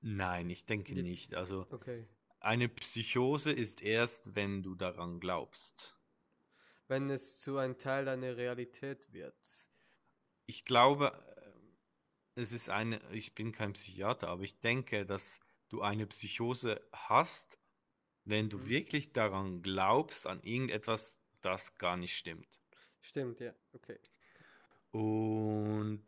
Nein, 0.00 0.50
ich 0.50 0.66
denke 0.66 0.92
Jetzt- 0.94 1.02
nicht. 1.02 1.34
Also 1.34 1.66
Okay. 1.70 2.06
eine 2.40 2.68
Psychose 2.68 3.52
ist 3.52 3.80
erst, 3.82 4.22
wenn 4.34 4.62
du 4.62 4.74
daran 4.74 5.18
glaubst. 5.18 5.96
Wenn 6.88 7.08
es 7.10 7.38
zu 7.38 7.56
einem 7.56 7.78
Teil 7.78 8.04
deiner 8.04 8.36
Realität 8.36 9.12
wird. 9.12 9.34
Ich 10.46 10.64
glaube, 10.64 11.12
äh, 12.36 12.40
es 12.40 12.52
ist 12.52 12.68
eine, 12.68 13.00
ich 13.12 13.34
bin 13.34 13.50
kein 13.52 13.72
Psychiater, 13.72 14.28
aber 14.28 14.42
ich 14.42 14.60
denke, 14.60 15.06
dass 15.06 15.40
du 15.68 15.80
eine 15.80 16.06
Psychose 16.06 16.86
hast, 16.92 17.58
wenn 18.24 18.50
du 18.50 18.58
Mhm. 18.58 18.68
wirklich 18.68 19.12
daran 19.12 19.62
glaubst, 19.62 20.26
an 20.26 20.42
irgendetwas, 20.42 21.16
das 21.40 21.76
gar 21.78 21.96
nicht 21.96 22.16
stimmt. 22.16 22.60
Stimmt, 23.06 23.38
ja, 23.40 23.54
okay. 23.72 23.98
Und 24.90 26.02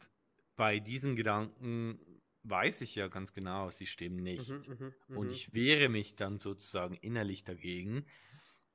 bei 0.57 0.81
diesen 0.81 1.14
Gedanken 1.14 2.00
weiß 2.43 2.81
ich 2.81 2.97
ja 2.97 3.07
ganz 3.07 3.33
genau, 3.33 3.71
sie 3.71 3.87
stimmen 3.87 4.23
nicht. 4.23 4.49
Mhm, 4.49 4.64
mhm, 5.09 5.17
Und 5.17 5.26
mhm. 5.26 5.33
ich 5.33 5.55
wehre 5.55 5.88
mich 5.88 6.17
dann 6.17 6.40
sozusagen 6.40 6.95
innerlich 6.95 7.45
dagegen. 7.45 8.05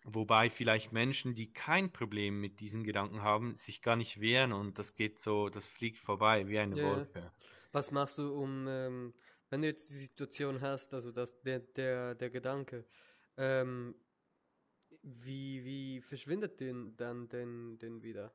Wobei 0.05 0.49
vielleicht 0.49 0.93
Menschen, 0.93 1.33
die 1.33 1.51
kein 1.51 1.91
Problem 1.91 2.39
mit 2.39 2.59
diesen 2.59 2.83
Gedanken 2.83 3.21
haben, 3.23 3.55
sich 3.55 3.81
gar 3.81 3.95
nicht 3.95 4.19
wehren 4.21 4.53
und 4.53 4.79
das 4.79 4.95
geht 4.95 5.19
so, 5.19 5.49
das 5.49 5.65
fliegt 5.65 5.97
vorbei 5.97 6.47
wie 6.47 6.59
eine 6.59 6.77
Ja. 6.77 6.83
Wolke. 6.83 7.31
Was 7.71 7.91
machst 7.91 8.17
du, 8.19 8.33
um, 8.35 8.67
ähm, 8.67 9.13
wenn 9.49 9.61
du 9.61 9.67
jetzt 9.67 9.89
die 9.89 9.97
Situation 9.97 10.61
hast, 10.61 10.93
also 10.93 11.11
das, 11.11 11.41
der, 11.41 11.59
der, 11.59 12.15
der 12.15 12.29
Gedanke, 12.29 12.85
ähm, 13.37 13.95
wie, 15.03 15.63
wie 15.65 16.01
verschwindet 16.01 16.59
den 16.59 16.95
dann 16.97 17.29
denn, 17.29 17.77
denn 17.79 18.01
wieder? 18.03 18.33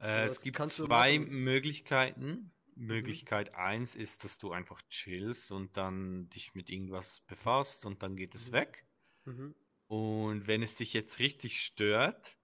Äh, 0.00 0.26
es 0.26 0.42
gibt 0.42 0.66
zwei? 0.66 1.18
Möglichkeiten. 1.18 2.52
Möglichkeit 2.74 3.54
eins 3.54 3.94
ist, 3.94 4.24
dass 4.24 4.38
du 4.38 4.50
einfach 4.52 4.82
chillst 4.88 5.52
und 5.52 5.76
dann 5.76 6.28
dich 6.30 6.54
mit 6.54 6.70
irgendwas 6.70 7.20
befasst 7.20 7.84
und 7.84 8.02
dann 8.02 8.16
geht 8.16 8.34
es 8.34 8.46
Mhm. 8.46 8.52
weg. 8.52 8.86
Mhm. 9.26 9.54
Und 9.86 10.48
wenn 10.48 10.64
es 10.64 10.74
dich 10.74 10.92
jetzt 10.92 11.20
richtig 11.20 11.62
stört, 11.62 12.36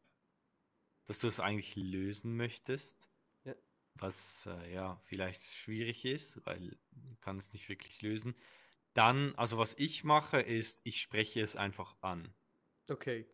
dass 1.07 1.19
du 1.19 1.27
es 1.27 1.41
eigentlich 1.41 1.75
lösen 1.75 2.37
möchtest, 2.37 3.09
Ja. 3.45 3.55
was 3.95 4.47
äh, 4.47 4.73
ja 4.75 5.01
vielleicht 5.05 5.43
schwierig 5.45 6.05
ist, 6.07 6.45
weil 6.47 6.79
man 6.93 7.21
kann 7.21 7.39
es 7.39 7.53
nicht 7.53 7.69
wirklich 7.69 8.03
lösen, 8.03 8.37
dann, 8.95 9.35
also 9.37 9.59
was 9.59 9.75
ich 9.79 10.05
mache, 10.05 10.41
ist, 10.41 10.81
ich 10.85 11.01
spreche 11.03 11.43
es 11.43 11.57
einfach 11.57 11.97
an. 12.03 12.35
Okay. 12.91 13.27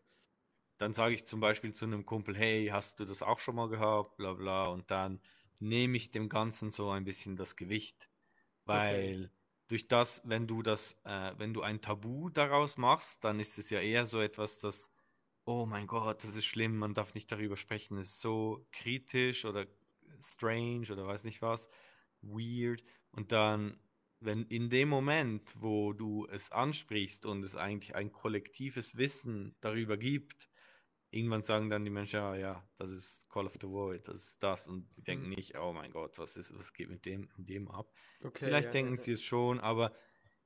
Dann 0.77 0.93
sage 0.93 1.15
ich 1.15 1.25
zum 1.25 1.39
Beispiel 1.39 1.73
zu 1.73 1.85
einem 1.85 2.05
Kumpel, 2.05 2.35
hey, 2.35 2.67
hast 2.71 2.99
du 2.99 3.05
das 3.05 3.21
auch 3.23 3.39
schon 3.39 3.55
mal 3.55 3.69
gehabt, 3.69 4.17
bla 4.17 4.33
bla, 4.33 4.67
und 4.67 4.91
dann 4.91 5.21
nehme 5.59 5.97
ich 5.97 6.11
dem 6.11 6.29
Ganzen 6.29 6.71
so 6.71 6.89
ein 6.91 7.05
bisschen 7.05 7.35
das 7.37 7.55
Gewicht, 7.55 8.09
weil 8.65 9.31
durch 9.67 9.87
das, 9.87 10.21
wenn 10.25 10.47
du 10.47 10.61
das, 10.61 10.99
äh, 11.05 11.33
wenn 11.37 11.53
du 11.53 11.61
ein 11.61 11.81
Tabu 11.81 12.29
daraus 12.29 12.77
machst, 12.77 13.23
dann 13.23 13.39
ist 13.39 13.57
es 13.57 13.69
ja 13.69 13.79
eher 13.81 14.05
so 14.05 14.21
etwas, 14.21 14.59
das, 14.59 14.91
oh 15.45 15.65
mein 15.65 15.87
Gott, 15.87 16.23
das 16.23 16.35
ist 16.35 16.45
schlimm, 16.45 16.77
man 16.77 16.93
darf 16.93 17.13
nicht 17.13 17.31
darüber 17.31 17.57
sprechen, 17.57 17.97
es 17.97 18.09
ist 18.09 18.21
so 18.21 18.67
kritisch 18.71 19.45
oder 19.45 19.67
strange 20.21 20.91
oder 20.91 21.07
weiß 21.07 21.23
nicht 21.23 21.41
was, 21.41 21.69
weird, 22.21 22.83
und 23.11 23.31
dann, 23.31 23.79
wenn 24.19 24.43
in 24.47 24.69
dem 24.69 24.89
Moment, 24.89 25.53
wo 25.57 25.93
du 25.93 26.27
es 26.27 26.51
ansprichst 26.51 27.25
und 27.25 27.43
es 27.43 27.55
eigentlich 27.55 27.95
ein 27.95 28.11
kollektives 28.11 28.97
Wissen 28.97 29.55
darüber 29.61 29.97
gibt, 29.97 30.49
irgendwann 31.15 31.43
sagen 31.43 31.69
dann 31.69 31.85
die 31.85 31.91
Menschen, 31.91 32.17
ja, 32.17 32.35
ja, 32.35 32.69
das 32.77 32.91
ist 32.91 33.29
Call 33.29 33.47
of 33.47 33.55
the 33.61 33.67
Void, 33.67 34.07
das 34.07 34.17
ist 34.17 34.43
das, 34.43 34.67
und 34.67 34.89
die 34.97 35.03
denken 35.03 35.29
nicht, 35.29 35.57
oh 35.57 35.73
mein 35.73 35.91
Gott, 35.91 36.17
was 36.19 36.37
ist, 36.37 36.57
was 36.57 36.73
geht 36.73 36.89
mit 36.89 37.05
dem, 37.05 37.29
mit 37.37 37.49
dem 37.49 37.69
ab? 37.69 37.93
Okay. 38.23 38.45
Vielleicht 38.45 38.67
ja, 38.67 38.71
denken 38.73 38.97
ja, 38.97 39.03
sie 39.03 39.13
es 39.13 39.23
schon, 39.23 39.59
aber 39.59 39.95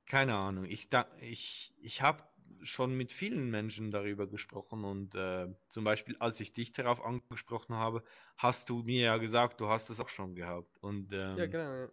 keine 0.06 0.36
Ahnung. 0.36 0.64
Ich, 0.66 0.90
da, 0.90 1.10
ich, 1.20 1.74
ich 1.80 2.02
habe 2.02 2.24
schon 2.62 2.94
mit 2.96 3.12
vielen 3.12 3.50
Menschen 3.50 3.90
darüber 3.90 4.26
gesprochen 4.28 4.84
und 4.84 5.14
äh, 5.14 5.48
zum 5.68 5.84
Beispiel, 5.84 6.16
als 6.18 6.40
ich 6.40 6.52
dich 6.52 6.72
darauf 6.72 7.02
angesprochen 7.04 7.74
habe, 7.76 8.02
hast 8.36 8.68
du 8.68 8.82
mir 8.82 9.02
ja 9.02 9.16
gesagt, 9.18 9.60
du 9.60 9.68
hast 9.68 9.90
es 9.90 10.00
auch 10.00 10.08
schon 10.08 10.34
gehabt. 10.34 10.78
Und 10.78 11.12
ja. 11.36 11.36
ähm, 11.36 11.36
Ja, 11.36 11.46
genau. 11.46 11.74
Ja. 11.84 11.90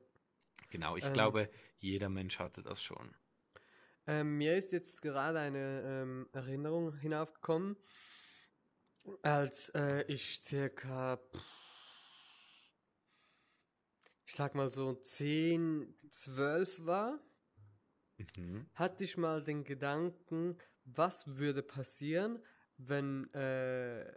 genau, 0.69 0.95
ich 0.95 1.11
Ähm, 1.11 1.13
glaube, 1.13 1.49
jeder 1.79 2.09
Mensch 2.09 2.39
hatte 2.39 2.63
das 2.63 2.81
schon. 2.81 3.15
Ähm, 4.05 4.37
mir 4.37 4.55
ist 4.55 4.71
jetzt 4.71 5.01
gerade 5.01 5.39
eine 5.39 5.81
ähm, 5.85 6.29
Erinnerung 6.31 6.95
hinaufgekommen, 6.97 7.75
als 9.21 9.69
äh, 9.69 10.03
ich 10.07 10.39
circa, 10.41 11.17
pff, 11.17 11.41
ich 14.25 14.33
sag 14.35 14.55
mal 14.55 14.69
so 14.69 14.93
10, 14.93 15.95
12 16.09 16.85
war, 16.85 17.19
Mhm. 18.35 18.65
hatte 18.73 19.03
ich 19.03 19.17
mal 19.17 19.43
den 19.43 19.63
Gedanken, 19.63 20.57
was 20.85 21.37
würde 21.37 21.61
passieren, 21.61 22.43
wenn, 22.77 23.31
äh, 23.33 24.11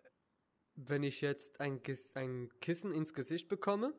wenn 0.75 1.03
ich 1.03 1.21
jetzt 1.21 1.61
ein, 1.61 1.81
ein 2.15 2.49
Kissen 2.61 2.95
ins 2.95 3.13
Gesicht 3.13 3.49
bekomme, 3.49 3.95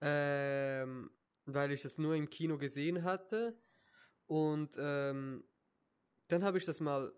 ähm, 0.00 1.10
weil 1.46 1.72
ich 1.72 1.82
das 1.82 1.98
nur 1.98 2.14
im 2.14 2.28
Kino 2.28 2.58
gesehen 2.58 3.04
hatte. 3.04 3.58
Und 4.26 4.76
ähm, 4.78 5.44
dann 6.28 6.44
habe 6.44 6.58
ich 6.58 6.64
das 6.64 6.80
mal 6.80 7.12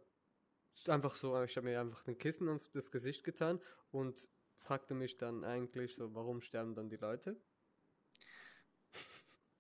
einfach 0.87 1.15
so, 1.15 1.43
ich 1.43 1.57
habe 1.57 1.67
mir 1.69 1.81
einfach 1.81 2.07
ein 2.07 2.19
Kissen 2.19 2.49
auf 2.49 2.69
das 2.71 2.91
Gesicht 2.91 3.25
getan 3.25 3.61
und 3.91 4.29
fragte 4.57 4.95
mich 4.95 5.17
dann 5.17 5.45
eigentlich 5.45 5.95
so, 5.95 6.15
warum 6.15 6.41
sterben 6.41 6.75
dann 6.75 6.89
die 6.89 6.97
Leute? 6.97 7.41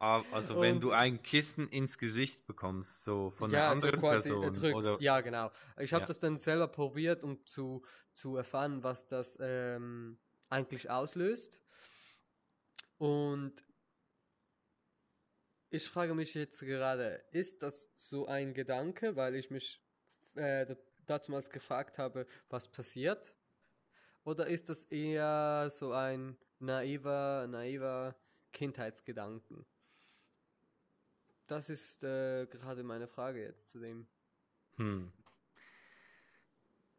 Also 0.00 0.60
wenn 0.60 0.76
Und- 0.76 0.80
du 0.82 0.90
ein 0.92 1.22
Kissen 1.22 1.68
ins 1.68 1.98
Gesicht 1.98 2.46
bekommst, 2.46 3.02
so 3.02 3.30
von 3.30 3.50
ja, 3.50 3.62
einer 3.64 3.70
anderen 3.70 3.94
so 3.96 4.00
quasi 4.00 4.28
Person 4.30 4.74
oder 4.74 5.00
Ja, 5.00 5.20
genau. 5.20 5.50
Ich 5.78 5.92
habe 5.92 6.02
Ja. 6.02 6.06
das 6.06 6.20
dann 6.20 6.38
selber 6.38 6.68
probiert, 6.68 7.24
um 7.24 7.44
zu, 7.46 7.84
zu 8.14 8.36
erfahren, 8.36 8.84
was 8.84 9.08
das 9.08 9.36
ähm, 9.40 10.18
eigentlich 10.50 10.88
auslöst. 10.88 11.60
Und 12.98 13.64
ich 15.70 15.88
frage 15.88 16.14
mich 16.14 16.34
jetzt 16.34 16.60
gerade, 16.60 17.24
ist 17.32 17.62
das 17.62 17.90
so 17.94 18.26
ein 18.26 18.54
Gedanke, 18.54 19.16
weil 19.16 19.34
ich 19.34 19.50
mich 19.50 19.82
äh, 20.36 20.76
damals 21.10 21.50
gefragt 21.50 21.98
habe, 21.98 22.26
was 22.48 22.68
passiert? 22.68 23.34
Oder 24.24 24.46
ist 24.46 24.68
das 24.68 24.82
eher 24.84 25.70
so 25.70 25.92
ein 25.92 26.36
naiver, 26.58 27.46
naiver 27.48 28.14
Kindheitsgedanken? 28.52 29.64
Das 31.46 31.70
ist 31.70 32.02
äh, 32.04 32.46
gerade 32.46 32.82
meine 32.82 33.06
Frage 33.08 33.42
jetzt 33.42 33.68
zu 33.70 33.78
dem. 33.80 34.06
hm. 34.76 35.12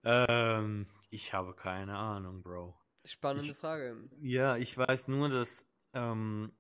Ähm, 0.04 0.88
ich 1.10 1.34
habe 1.34 1.54
keine 1.54 1.98
Ahnung, 1.98 2.42
Bro. 2.42 2.76
Spannende 3.06 3.52
Ich- 3.52 3.58
Frage. 3.58 4.10
Ja, 4.22 4.58
ich 4.58 4.78
weiß 4.78 5.08
nur, 5.08 5.30
dass 5.30 5.66
ähm, 5.94 6.52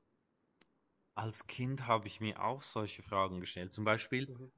als 1.15 1.47
Kind 1.47 1.87
habe 1.87 2.07
ich 2.07 2.19
mir 2.21 2.41
auch 2.43 2.61
solche 2.63 3.01
Fragen 3.01 3.39
gestellt. 3.39 3.73
Zum 3.73 3.85
Beispiel, 3.85 4.27
Mhm. 4.27 4.51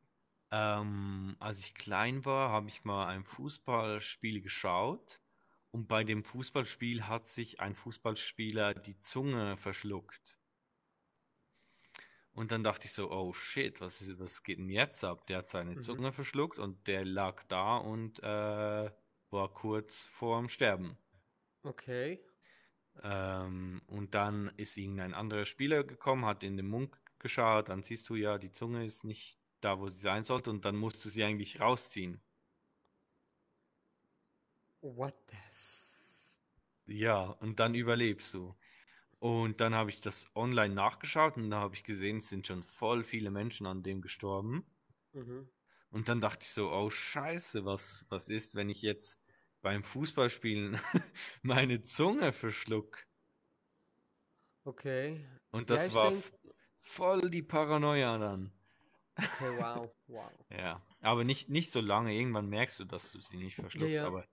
Ähm, 0.51 1.35
als 1.39 1.59
ich 1.59 1.75
klein 1.75 2.25
war, 2.25 2.49
habe 2.51 2.67
ich 2.69 2.83
mal 2.83 3.07
ein 3.07 3.23
Fußballspiel 3.25 4.41
geschaut 4.41 5.21
und 5.71 5.87
bei 5.87 6.03
dem 6.03 6.23
Fußballspiel 6.23 7.07
hat 7.07 7.27
sich 7.29 7.59
ein 7.61 7.75
Fußballspieler 7.75 8.73
die 8.75 8.99
Zunge 8.99 9.57
verschluckt. 9.57 10.37
Und 12.33 12.51
dann 12.51 12.63
dachte 12.63 12.85
ich 12.87 12.93
so, 12.93 13.11
oh 13.11 13.33
shit, 13.33 13.81
was 13.81 14.01
ist, 14.01 14.19
was 14.19 14.43
geht 14.43 14.57
denn 14.59 14.69
jetzt 14.69 15.03
ab? 15.03 15.27
Der 15.27 15.39
hat 15.39 15.49
seine 15.49 15.75
Mhm. 15.75 15.81
Zunge 15.81 16.11
verschluckt 16.13 16.59
und 16.59 16.87
der 16.87 17.05
lag 17.05 17.43
da 17.45 17.77
und 17.77 18.19
äh, 18.23 18.91
war 19.29 19.53
kurz 19.53 20.05
vorm 20.07 20.49
Sterben. 20.49 20.97
Okay. 21.63 22.23
Ähm, 23.03 23.81
und 23.87 24.13
dann 24.15 24.49
ist 24.57 24.77
irgendein 24.77 25.13
anderer 25.13 25.45
Spieler 25.45 25.83
gekommen, 25.83 26.25
hat 26.25 26.43
in 26.43 26.57
den 26.57 26.67
Mund 26.67 26.95
geschaut, 27.19 27.69
dann 27.69 27.83
siehst 27.83 28.09
du 28.09 28.15
ja, 28.15 28.37
die 28.37 28.51
Zunge 28.51 28.85
ist 28.85 29.03
nicht 29.03 29.40
da, 29.61 29.79
wo 29.79 29.87
sie 29.89 29.99
sein 29.99 30.23
sollte, 30.23 30.49
und 30.51 30.65
dann 30.65 30.75
musst 30.77 31.03
du 31.05 31.09
sie 31.09 31.23
eigentlich 31.23 31.59
rausziehen. 31.59 32.21
What 34.83 35.15
the 35.27 35.37
f 35.37 36.35
Ja, 36.85 37.23
und 37.23 37.59
dann 37.59 37.73
überlebst 37.73 38.33
du. 38.35 38.55
Und 39.19 39.61
dann 39.61 39.75
habe 39.75 39.89
ich 39.91 40.01
das 40.01 40.27
online 40.35 40.73
nachgeschaut 40.75 41.37
und 41.37 41.49
da 41.51 41.59
habe 41.59 41.75
ich 41.75 41.83
gesehen, 41.83 42.17
es 42.17 42.29
sind 42.29 42.47
schon 42.47 42.63
voll 42.63 43.03
viele 43.03 43.31
Menschen 43.31 43.67
an 43.67 43.83
dem 43.83 44.01
gestorben. 44.01 44.65
mhm. 45.13 45.49
Und 45.91 46.09
dann 46.09 46.21
dachte 46.21 46.43
ich 46.43 46.51
so, 46.51 46.71
oh 46.71 46.89
Scheiße, 46.89 47.65
was, 47.65 48.05
was 48.09 48.29
ist, 48.29 48.55
wenn 48.55 48.69
ich 48.69 48.81
jetzt 48.81 49.21
beim 49.61 49.83
Fußballspielen 49.83 50.79
meine 51.43 51.81
Zunge 51.81 52.33
verschluck? 52.33 53.05
Okay. 54.65 55.25
Und 55.51 55.69
Ja, 55.69 55.85
das 55.85 55.87
ich 55.87 55.93
war 55.93 56.11
denk- 56.11 56.25
voll 56.81 57.29
die 57.29 57.43
Paranoia 57.43 58.17
dann. 58.17 58.51
Okay, 59.23 59.57
wow, 59.57 59.91
wow. 60.07 60.31
Ja, 60.49 60.81
aber 61.01 61.23
nicht, 61.23 61.49
nicht 61.49 61.71
so 61.71 61.81
lange. 61.81 62.13
Irgendwann 62.13 62.47
merkst 62.47 62.79
du, 62.79 62.85
dass 62.85 63.11
du 63.11 63.21
sie 63.21 63.37
nicht 63.37 63.55
verschluckst. 63.55 63.95
ja. 63.95 64.05
Aber 64.05 64.25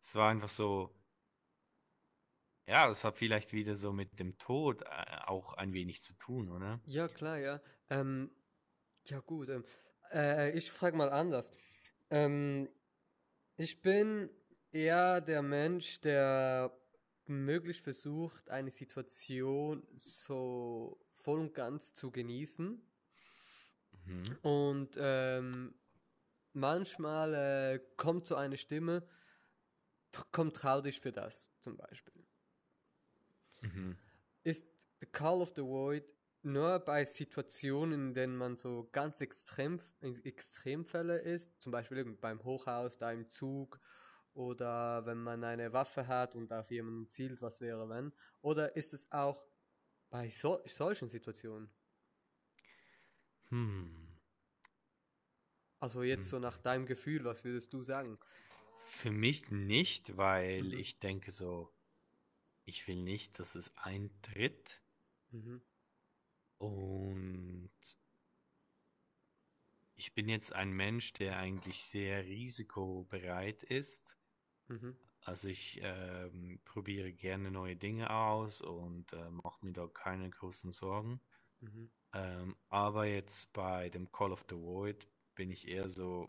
es 0.00 0.14
war 0.14 0.30
einfach 0.30 0.48
so. 0.48 0.94
Ja, 2.66 2.88
das 2.88 3.04
hat 3.04 3.16
vielleicht 3.16 3.52
wieder 3.52 3.74
so 3.74 3.92
mit 3.92 4.18
dem 4.18 4.38
Tod 4.38 4.82
äh, 4.82 4.86
auch 5.26 5.54
ein 5.54 5.72
wenig 5.72 6.02
zu 6.02 6.14
tun, 6.14 6.48
oder? 6.48 6.80
Ja, 6.86 7.08
klar, 7.08 7.38
ja. 7.38 7.60
Ähm, 7.90 8.30
ja, 9.04 9.18
gut. 9.18 9.48
Ähm, 9.48 9.64
äh, 10.12 10.56
ich 10.56 10.70
frage 10.70 10.96
mal 10.96 11.10
anders. 11.10 11.50
Ähm, 12.10 12.68
ich 13.56 13.82
bin 13.82 14.30
eher 14.70 15.20
der 15.20 15.42
Mensch, 15.42 16.00
der 16.00 16.72
möglichst 17.26 17.82
versucht, 17.82 18.48
eine 18.50 18.70
Situation 18.70 19.86
so 19.96 21.00
voll 21.10 21.40
und 21.40 21.54
ganz 21.54 21.94
zu 21.94 22.10
genießen. 22.10 22.80
Mhm. 24.06 24.38
Und 24.42 24.96
ähm, 24.98 25.74
manchmal 26.52 27.34
äh, 27.34 27.80
kommt 27.96 28.26
so 28.26 28.36
eine 28.36 28.56
Stimme, 28.56 29.08
"Tr- 30.12 30.26
komm, 30.30 30.52
trau 30.52 30.80
dich 30.80 31.00
für 31.00 31.10
das, 31.10 31.52
zum 31.58 31.76
Beispiel. 31.76 32.24
Mhm. 33.62 33.96
Ist 34.44 34.66
The 35.00 35.06
Call 35.06 35.40
of 35.42 35.52
the 35.56 35.62
Void 35.62 36.04
nur 36.42 36.80
bei 36.80 37.04
Situationen, 37.04 38.08
in 38.08 38.14
denen 38.14 38.36
man 38.36 38.56
so 38.56 38.88
ganz 38.92 39.20
extrem, 39.20 39.80
in 40.00 40.24
Extremfälle 40.24 41.18
ist, 41.18 41.60
zum 41.62 41.70
Beispiel 41.72 42.04
beim 42.16 42.42
Hochhaus, 42.42 42.98
da 42.98 43.12
im 43.12 43.28
Zug, 43.28 43.80
oder 44.34 45.06
wenn 45.06 45.18
man 45.18 45.44
eine 45.44 45.72
Waffe 45.72 46.06
hat 46.08 46.34
und 46.34 46.52
auf 46.52 46.70
jemanden 46.70 47.06
zielt, 47.08 47.42
was 47.42 47.60
wäre 47.60 47.88
wenn? 47.88 48.12
Oder 48.40 48.76
ist 48.76 48.92
es 48.94 49.10
auch 49.12 49.44
Bei 50.10 50.30
so, 50.30 50.62
solchen 50.66 51.08
Situationen. 51.08 51.70
Hm. 53.52 53.92
Also 55.80 56.02
jetzt 56.02 56.28
Hm. 56.28 56.30
so 56.30 56.38
nach 56.38 56.56
deinem 56.56 56.86
Gefühl, 56.86 57.24
was 57.24 57.44
würdest 57.44 57.74
du 57.74 57.82
sagen? 57.82 58.18
Für 58.84 59.10
mich 59.10 59.50
nicht, 59.50 60.16
weil 60.16 60.64
Mhm. 60.64 60.80
ich 60.80 60.98
denke 61.00 61.30
so, 61.32 61.72
ich 62.64 62.88
will 62.88 63.02
nicht, 63.02 63.38
dass 63.38 63.54
es 63.54 63.76
eintritt 63.76 64.82
Mhm. 65.32 65.60
und 66.58 67.70
ich 69.94 70.12
bin 70.12 70.28
jetzt 70.28 70.52
ein 70.52 70.70
Mensch, 70.72 71.14
der 71.14 71.38
eigentlich 71.38 71.82
sehr 71.84 72.24
risikobereit 72.26 73.62
ist. 73.62 74.16
Mhm. 74.68 74.96
Also 75.24 75.48
ich 75.48 75.80
ähm, 75.82 76.60
probiere 76.64 77.12
gerne 77.12 77.50
neue 77.50 77.76
Dinge 77.76 78.10
aus 78.10 78.60
und 78.60 79.12
äh, 79.12 79.30
mache 79.30 79.64
mir 79.64 79.72
da 79.72 79.86
keine 79.88 80.28
großen 80.30 80.70
Sorgen. 80.72 81.20
Mhm. 81.62 81.90
Ähm, 82.14 82.56
aber 82.68 83.06
jetzt 83.06 83.52
bei 83.52 83.88
dem 83.88 84.10
Call 84.12 84.32
of 84.32 84.44
the 84.50 84.56
Void 84.56 85.08
bin 85.34 85.50
ich 85.50 85.66
eher 85.66 85.88
so, 85.88 86.28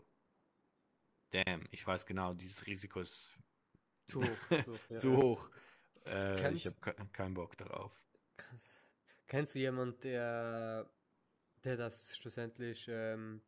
damn, 1.30 1.66
ich 1.70 1.86
weiß 1.86 2.06
genau, 2.06 2.32
dieses 2.34 2.66
Risiko 2.66 3.00
ist 3.00 3.30
Zu 4.08 4.22
hoch. 4.22 4.38
Zu 4.48 4.66
hoch, 4.66 4.78
ja, 4.90 4.98
zu 4.98 5.10
ja. 5.12 5.16
hoch. 5.18 5.50
Äh, 6.06 6.34
ich 6.34 6.40
Kennst- 6.64 6.66
habe 6.66 6.94
ke 6.94 7.06
keinen 7.12 7.34
Bock 7.34 7.56
darauf. 7.56 7.92
Krass. 8.36 8.70
Kennst 9.26 9.54
du 9.54 9.58
jemanden, 9.58 9.98
der, 10.00 10.90
der 11.64 11.76
das 11.76 12.16
schlussendlich 12.16 12.86
ähm, 12.88 13.42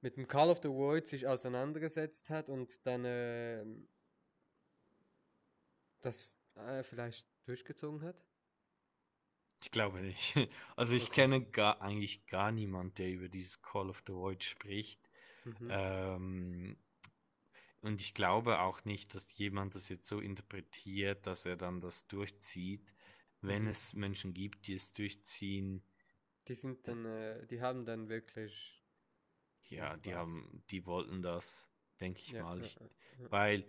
mit 0.00 0.16
dem 0.16 0.26
Call 0.28 0.50
of 0.50 0.60
the 0.62 0.68
Void 0.68 1.06
sich 1.06 1.26
auseinandergesetzt 1.26 2.30
hat 2.30 2.48
und 2.48 2.84
dann 2.86 3.02
ähm, 3.04 3.88
das 6.00 6.28
äh, 6.56 6.82
vielleicht 6.82 7.26
durchgezogen 7.46 8.02
hat? 8.02 8.27
Ich 9.60 9.70
glaube 9.70 10.00
nicht. 10.00 10.36
Also 10.76 10.94
ich 10.94 11.10
Okay. 11.10 11.12
kenne 11.12 11.44
gar 11.44 11.80
eigentlich 11.82 12.26
gar 12.26 12.50
niemand, 12.52 12.98
der 12.98 13.10
über 13.10 13.28
dieses 13.28 13.62
Call 13.62 13.88
of 13.90 14.02
the 14.06 14.12
Void 14.12 14.42
spricht. 14.44 15.10
Mhm. 15.44 15.68
Ähm, 15.68 16.78
und 17.80 18.00
ich 18.00 18.14
glaube 18.14 18.60
auch 18.60 18.84
nicht, 18.84 19.14
dass 19.14 19.36
jemand 19.36 19.74
das 19.74 19.88
jetzt 19.88 20.08
so 20.08 20.20
interpretiert, 20.20 21.26
dass 21.26 21.44
er 21.44 21.56
dann 21.56 21.80
das 21.80 22.06
durchzieht. 22.08 22.92
Wenn 23.40 23.66
Mhm. 23.66 23.68
es 23.68 23.92
Menschen 23.94 24.34
gibt, 24.34 24.66
die 24.66 24.74
es 24.74 24.92
durchziehen, 24.92 25.82
Die 26.48 26.54
sind 26.56 26.88
dann, 26.88 27.04
äh, 27.04 27.46
die 27.46 27.60
haben 27.60 27.84
dann 27.84 28.08
wirklich, 28.08 28.84
ja, 29.68 29.96
die 29.96 30.14
Was? 30.14 30.14
haben, 30.14 30.64
die 30.70 30.86
wollten 30.86 31.22
das, 31.22 31.68
denke 32.00 32.20
ich 32.20 32.36
ja, 32.36 32.38
mal. 32.38 32.58
ja, 32.58 32.64
Ich, 32.64 32.80
ja, 33.18 33.30
weil 33.30 33.68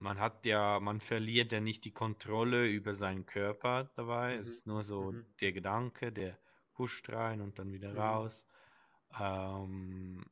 man 0.00 0.18
hat 0.18 0.46
ja, 0.46 0.80
man 0.80 1.00
verliert 1.00 1.52
ja 1.52 1.60
nicht 1.60 1.84
die 1.84 1.92
Kontrolle 1.92 2.68
über 2.68 2.94
seinen 2.94 3.26
Körper 3.26 3.84
dabei. 3.96 4.36
Es 4.36 4.46
Mhm. 4.46 4.48
ist 4.48 4.66
nur 4.66 4.82
so 4.82 5.12
Mhm. 5.12 5.26
der 5.40 5.52
Gedanke, 5.52 6.12
der 6.12 6.38
huscht 6.78 7.08
rein 7.10 7.40
und 7.42 7.58
dann 7.58 7.72
wieder 7.72 7.94
Mhm. 7.94 7.96
raus. 7.96 8.46
Ähm, 9.18 10.24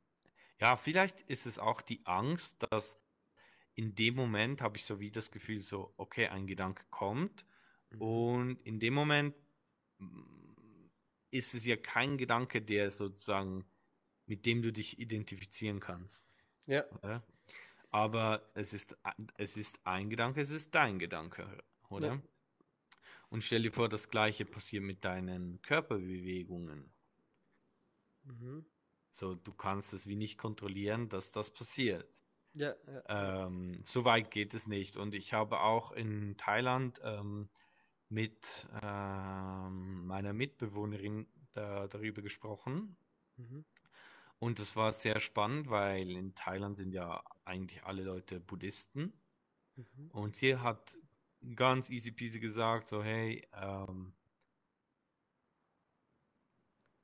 ja, 0.60 0.76
vielleicht 0.76 1.20
ist 1.22 1.46
es 1.46 1.58
auch 1.58 1.82
die 1.82 2.06
Angst, 2.06 2.66
dass 2.70 3.00
in 3.74 3.94
dem 3.94 4.14
Moment 4.16 4.62
habe 4.62 4.76
ich 4.78 4.84
so 4.86 5.00
wie 5.00 5.12
das 5.12 5.30
Gefühl, 5.32 5.62
so, 5.62 5.94
okay, 5.98 6.28
ein 6.28 6.46
Gedanke 6.46 6.84
kommt 6.90 7.46
Mhm. 7.90 8.18
und 8.18 8.60
in 8.62 8.80
dem 8.80 8.94
Moment 8.94 9.34
ist 11.30 11.54
es 11.54 11.64
ja 11.66 11.76
kein 11.76 12.18
Gedanke, 12.18 12.62
der 12.62 12.90
sozusagen, 12.90 13.66
mit 14.26 14.46
dem 14.46 14.62
du 14.62 14.72
dich 14.72 14.98
identifizieren 14.98 15.80
kannst. 15.80 16.32
ja, 16.66 16.84
Oder? 16.90 17.26
Aber 17.90 18.50
es 18.54 18.72
ist, 18.72 18.96
es 19.36 19.56
ist 19.56 19.78
ein 19.84 20.10
Gedanke, 20.10 20.40
es 20.40 20.50
ist 20.50 20.74
dein 20.74 20.98
Gedanke, 20.98 21.46
oder? 21.88 22.14
Ja. 22.14 22.22
Und 23.30 23.42
stell 23.42 23.62
dir 23.62 23.72
vor, 23.72 23.88
das 23.88 24.10
Gleiche 24.10 24.44
passiert 24.44 24.82
mit 24.82 25.04
deinen 25.04 25.60
Körperbewegungen. 25.62 26.90
mhm. 28.24 28.64
So, 29.10 29.34
du 29.34 29.52
kannst 29.52 29.92
es 29.92 30.06
wie 30.06 30.16
nicht 30.16 30.38
kontrollieren, 30.38 31.08
dass 31.08 31.32
das 31.32 31.50
passiert. 31.50 32.22
ja, 32.54 32.74
ja. 32.86 33.46
Ähm, 33.46 33.80
so 33.84 34.04
weit 34.04 34.30
geht 34.30 34.54
es 34.54 34.66
nicht. 34.66 34.96
Und 34.96 35.14
ich 35.14 35.32
habe 35.32 35.60
auch 35.60 35.92
in 35.92 36.36
Thailand 36.36 37.00
ähm, 37.02 37.48
mit 38.08 38.68
ähm, 38.82 40.06
meiner 40.06 40.32
Mitbewohnerin 40.32 41.26
da, 41.52 41.88
darüber 41.88 42.22
gesprochen. 42.22 42.96
Mhm. 43.36 43.64
Und 44.40 44.58
es 44.60 44.76
war 44.76 44.92
sehr 44.92 45.20
spannend, 45.20 45.68
weil 45.70 46.10
in 46.10 46.34
Thailand 46.34 46.76
sind 46.76 46.92
ja 46.92 47.24
eigentlich 47.44 47.84
alle 47.84 48.02
Leute 48.04 48.40
Buddhisten. 48.40 49.12
Mhm. 49.76 50.10
Und 50.12 50.36
sie 50.36 50.56
hat 50.58 50.98
ganz 51.56 51.90
easy 51.90 52.12
peasy 52.12 52.40
gesagt, 52.40 52.88
so 52.88 53.02
hey, 53.02 53.46
ähm, 53.54 54.14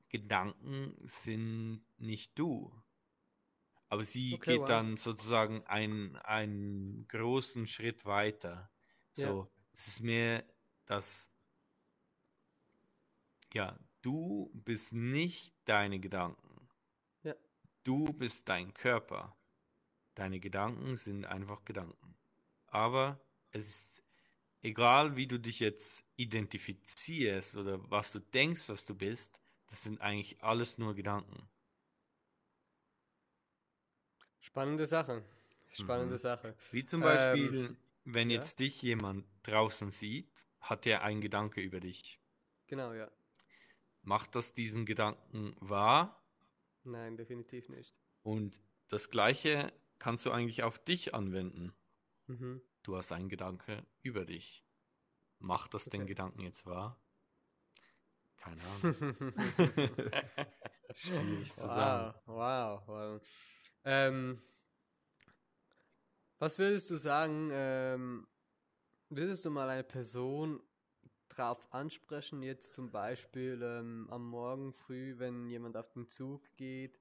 Gedanken 0.09 0.95
sind 1.05 1.85
nicht 1.99 2.39
du. 2.39 2.73
Aber 3.89 4.05
sie 4.05 4.35
Okay, 4.35 4.53
geht 4.55 4.61
wow. 4.61 4.67
dann 4.69 4.97
sozusagen 4.97 5.65
einen, 5.67 6.17
einen 6.17 7.07
großen 7.09 7.67
Schritt 7.67 8.05
weiter. 8.05 8.71
So, 9.13 9.49
es 9.73 9.89
ist 9.89 10.01
mehr 10.01 10.45
das, 10.87 11.31
ja, 13.55 13.79
du 14.03 14.51
bist 14.55 14.93
nicht 14.93 15.55
deine 15.65 15.99
Gedanken. 16.01 16.54
Du 17.85 18.13
bist 18.13 18.49
dein 18.49 18.75
Körper. 18.75 19.37
Deine 20.15 20.41
Gedanken 20.41 20.97
sind 20.97 21.25
einfach 21.27 21.65
Gedanken. 21.65 22.17
Aber 22.67 23.21
es 23.53 23.69
ist 23.69 24.05
egal, 24.63 25.17
wie 25.17 25.27
du 25.29 25.41
dich 25.41 25.61
jetzt 25.61 26.05
identifizierst 26.17 27.57
oder 27.57 27.91
was 27.91 28.13
du 28.13 28.21
denkst, 28.21 28.69
was 28.69 28.85
du 28.87 28.95
bist, 28.97 29.41
das 29.69 29.85
sind 29.85 30.01
eigentlich 30.01 30.43
alles 30.43 30.79
nur 30.79 30.95
Gedanken. 30.95 31.49
Spannende 34.39 34.87
Sache. 34.87 35.25
Spannende 35.69 36.15
Mhm. 36.15 36.19
Sache. 36.19 36.55
Wie 36.71 36.85
zum 36.85 37.01
Ähm, 37.01 37.05
Beispiel, 37.05 37.77
wenn 38.05 38.31
ja. 38.31 38.31
jetzt 38.31 38.59
dich 38.61 38.81
jemand 38.83 39.27
draußen 39.45 39.91
sieht, 39.91 40.47
hat 40.61 40.87
er 40.87 41.03
einen 41.03 41.21
Gedanke 41.21 41.61
über 41.61 41.81
dich. 41.81 42.21
Genau, 42.67 42.93
ja. 42.95 43.11
Macht 44.03 44.37
das 44.37 44.55
diesen 44.55 44.87
Gedanken 44.87 45.57
wahr? 45.59 46.24
Nein, 46.85 47.17
definitiv 47.17 47.69
nicht. 47.69 47.97
Und 48.23 48.61
das 48.89 49.11
Gleiche 49.11 49.73
kannst 49.99 50.27
du 50.27 50.31
eigentlich 50.31 50.63
auf 50.63 50.79
dich 50.79 51.15
anwenden. 51.15 51.75
Mhm. 52.27 52.61
Du 52.83 52.97
hast 52.97 53.13
einen 53.13 53.29
Gedanke 53.29 53.87
über 54.03 54.25
dich. 54.25 54.65
Macht 55.39 55.75
das 55.75 55.85
den 55.85 56.03
Okay. 56.03 56.09
Gedanken 56.11 56.41
jetzt 56.41 56.67
wahr? 56.67 57.01
Keine 58.37 58.61
Ahnung. 58.63 58.95
Schwierig 60.95 61.55
zu 61.55 61.67
sagen. 61.67 62.15
Wow, 62.27 62.83
wow, 62.87 62.89
wow. 62.89 63.29
Ähm, 63.85 64.43
was 66.39 66.59
würdest 66.59 66.91
du 66.91 66.97
sagen, 66.99 67.49
ähm, 67.53 68.27
würdest 69.09 69.45
du 69.45 69.51
mal 69.51 69.69
eine 69.69 69.85
Person 69.85 70.63
drauf 71.37 71.67
ansprechen, 71.73 72.43
jetzt 72.43 72.73
zum 72.75 72.91
Beispiel 72.91 73.61
ähm, 73.63 74.09
am 74.11 74.27
Morgen 74.29 74.73
früh, 74.73 75.19
wenn 75.19 75.47
jemand 75.47 75.77
auf 75.77 75.93
den 75.93 76.09
Zug 76.09 76.43
geht? 76.57 76.99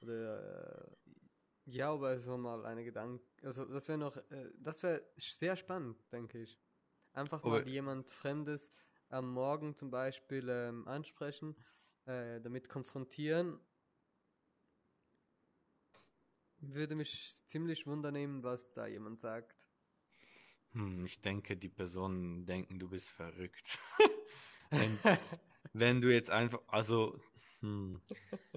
Oder 0.00 0.86
äh, 0.86 0.90
ja, 1.66 1.90
aber 1.92 2.20
so 2.20 2.36
mal 2.36 2.64
eine 2.64 2.84
Gedanke, 2.84 3.24
also 3.42 3.64
das 3.64 3.88
wäre 3.88 3.98
noch, 3.98 4.16
äh, 4.16 4.50
das 4.58 4.82
wäre 4.82 5.02
sehr 5.16 5.56
spannend, 5.56 5.96
denke 6.12 6.42
ich. 6.42 6.58
Einfach 7.12 7.42
mal 7.42 7.60
Aber- 7.60 7.68
jemand 7.68 8.10
Fremdes 8.10 8.70
am 9.08 9.32
Morgen 9.32 9.74
zum 9.76 9.90
Beispiel 9.90 10.48
ähm, 10.48 10.86
ansprechen, 10.86 11.56
äh, 12.04 12.40
damit 12.40 12.68
konfrontieren. 12.68 13.58
Würde 16.58 16.94
mich 16.94 17.34
ziemlich 17.46 17.86
wundernehmen, 17.86 18.42
was 18.42 18.72
da 18.72 18.86
jemand 18.86 19.20
sagt. 19.20 19.54
Hm, 20.76 21.04
ich 21.06 21.22
denke, 21.22 21.56
die 21.56 21.68
Personen 21.68 22.46
denken, 22.46 22.78
du 22.78 22.88
bist 22.90 23.10
verrückt. 23.10 23.78
wenn, 24.74 25.02
wenn 25.72 26.00
du 26.00 26.12
jetzt 26.12 26.30
einfach, 26.30 26.60
also, 26.68 27.20
hm, 27.60 28.02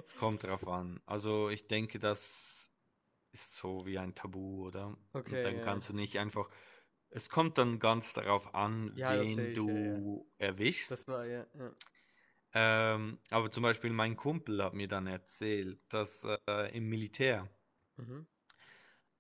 es 0.06 0.16
kommt 0.16 0.44
drauf 0.44 0.68
an. 0.68 1.02
Also, 1.06 1.50
ich 1.50 1.68
denke, 1.68 2.00
das 2.00 2.74
ist 3.32 3.56
so 3.56 3.86
wie 3.86 4.00
ein 4.00 4.16
Tabu, 4.16 4.68
oder? 4.68 4.98
Und 5.26 5.46
Okay, 5.46 5.46
dann 5.46 5.62
ja. 5.62 5.62
kannst 5.62 5.90
du 5.90 5.94
nicht 5.96 6.18
einfach, 6.20 6.50
es 7.10 7.30
kommt 7.30 7.58
dann 7.60 7.80
ganz 7.80 8.14
darauf 8.14 8.56
an, 8.56 8.94
Ja, 8.94 9.08
wen 9.08 9.26
sehe 9.26 9.54
ich, 9.54 9.66
ja, 9.66 9.76
du 9.76 10.32
erwischst. 10.40 10.92
Das 10.92 11.08
war 11.08 11.26
ja, 11.28 11.48
ja. 11.56 11.76
Ähm, 12.54 13.20
aber 13.32 13.52
zum 13.52 13.64
Beispiel 13.64 13.92
mein 13.92 14.16
Kumpel 14.16 14.64
hat 14.64 14.74
mir 14.74 14.88
dann 14.88 15.08
erzählt, 15.08 15.82
dass 15.94 16.24
äh, 16.48 16.76
im 16.76 16.88
Militär, 16.90 17.50
Mhm. 17.98 18.26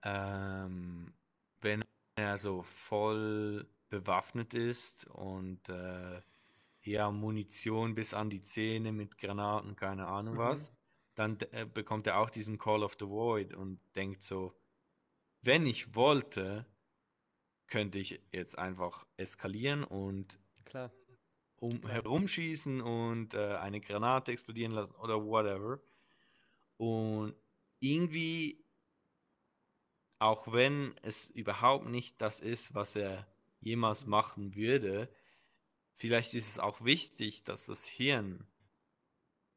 ähm, 0.04 1.14
wenn 1.62 1.84
er 2.20 2.38
so 2.38 2.64
voll 2.64 3.68
bewaffnet 3.90 4.54
ist 4.54 5.08
und 5.08 5.70
äh, 5.70 6.22
ja, 6.84 7.12
Munition 7.12 7.96
bis 7.96 8.14
an 8.14 8.30
die 8.30 8.44
Zähne 8.44 8.92
mit 8.92 9.18
Granaten, 9.18 9.76
keine 9.76 10.08
Ahnung 10.08 10.36
Mhm. 10.36 10.40
was, 10.40 10.74
dann 11.16 11.38
äh, 11.52 11.66
bekommt 11.66 12.08
er 12.08 12.20
auch 12.20 12.30
diesen 12.30 12.58
Call 12.58 12.84
of 12.84 12.96
the 13.00 13.08
Void 13.08 13.54
und 13.54 13.80
denkt 13.96 14.24
so, 14.24 14.54
wenn 15.42 15.66
ich 15.66 15.96
wollte, 15.96 16.66
könnte 17.68 18.00
ich 18.00 18.22
jetzt 18.32 18.58
einfach 18.58 19.06
eskalieren 19.18 19.84
und 19.84 20.40
Klar. 20.66 20.92
um 21.58 21.86
herumschießen 21.88 22.82
und 22.82 23.34
äh, 23.34 23.56
eine 23.58 23.82
Granate 23.82 24.32
explodieren 24.32 24.72
lassen 24.72 24.96
oder 24.96 25.24
whatever. 25.24 25.80
Und 26.78 27.36
irgendwie, 27.80 28.64
auch 30.20 30.52
wenn 30.52 30.96
es 31.02 31.28
überhaupt 31.30 31.88
nicht 31.88 32.22
das 32.22 32.40
ist, 32.40 32.76
was 32.76 32.96
er 32.96 33.28
jemals 33.62 34.06
machen 34.06 34.56
würde, 34.56 35.10
vielleicht 35.96 36.34
ist 36.34 36.48
es 36.50 36.60
auch 36.60 36.84
wichtig, 36.84 37.44
dass 37.44 37.66
das 37.66 37.86
Hirn 37.86 38.46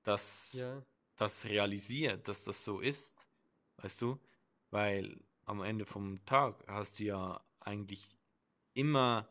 das, 0.03 0.53
Ja. 0.53 0.85
das 1.17 1.45
realisiert, 1.45 2.29
dass 2.29 2.45
das 2.45 2.65
so 2.65 2.81
ist. 2.81 3.27
Weißt 3.79 4.01
du? 4.01 4.19
Weil 4.71 5.21
am 5.45 5.63
Ende 5.63 5.85
vom 5.85 6.25
Tag 6.25 6.65
hast 6.69 6.99
du 6.99 7.05
ja 7.05 7.45
eigentlich 7.61 8.17
immer 8.75 9.29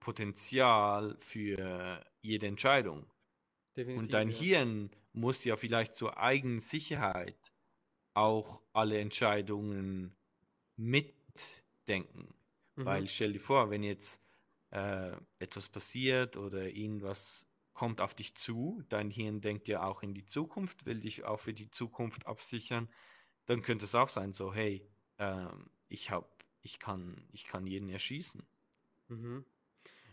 Potenzial 0.00 1.16
für 1.20 2.04
jede 2.20 2.46
Entscheidung. 2.46 3.06
Definitiv. 3.76 3.98
Und 3.98 4.12
dein 4.12 4.30
ja. 4.30 4.38
Hirn 4.38 4.90
muss 5.12 5.44
ja 5.44 5.56
vielleicht 5.56 5.96
zur 5.96 6.18
eigenen 6.18 6.60
Sicherheit 6.60 7.52
auch 8.14 8.62
alle 8.72 8.98
Entscheidungen 8.98 10.14
mitdenken. 10.76 12.34
Mhm. 12.76 12.84
Weil 12.84 13.08
stell 13.08 13.32
dir 13.32 13.40
vor, 13.40 13.70
wenn 13.70 13.82
jetzt 13.82 14.20
äh, 14.70 15.12
etwas 15.38 15.68
passiert 15.68 16.36
oder 16.36 16.68
irgendwas 16.68 17.46
kommt 17.74 18.00
auf 18.00 18.14
dich 18.14 18.34
zu, 18.34 18.82
dein 18.88 19.10
Hirn 19.10 19.40
denkt 19.40 19.68
ja 19.68 19.82
auch 19.82 20.02
in 20.02 20.14
die 20.14 20.26
Zukunft, 20.26 20.84
will 20.84 21.00
dich 21.00 21.24
auch 21.24 21.40
für 21.40 21.54
die 21.54 21.70
Zukunft 21.70 22.26
absichern, 22.26 22.88
dann 23.46 23.62
könnte 23.62 23.84
es 23.86 23.94
auch 23.94 24.08
sein, 24.08 24.32
so, 24.32 24.52
hey, 24.52 24.86
ähm, 25.18 25.70
ich 25.88 26.10
hab, 26.10 26.44
ich 26.60 26.78
kann, 26.78 27.28
ich 27.32 27.46
kann 27.46 27.66
jeden 27.66 27.88
erschießen. 27.88 28.46
Mhm. 29.08 29.44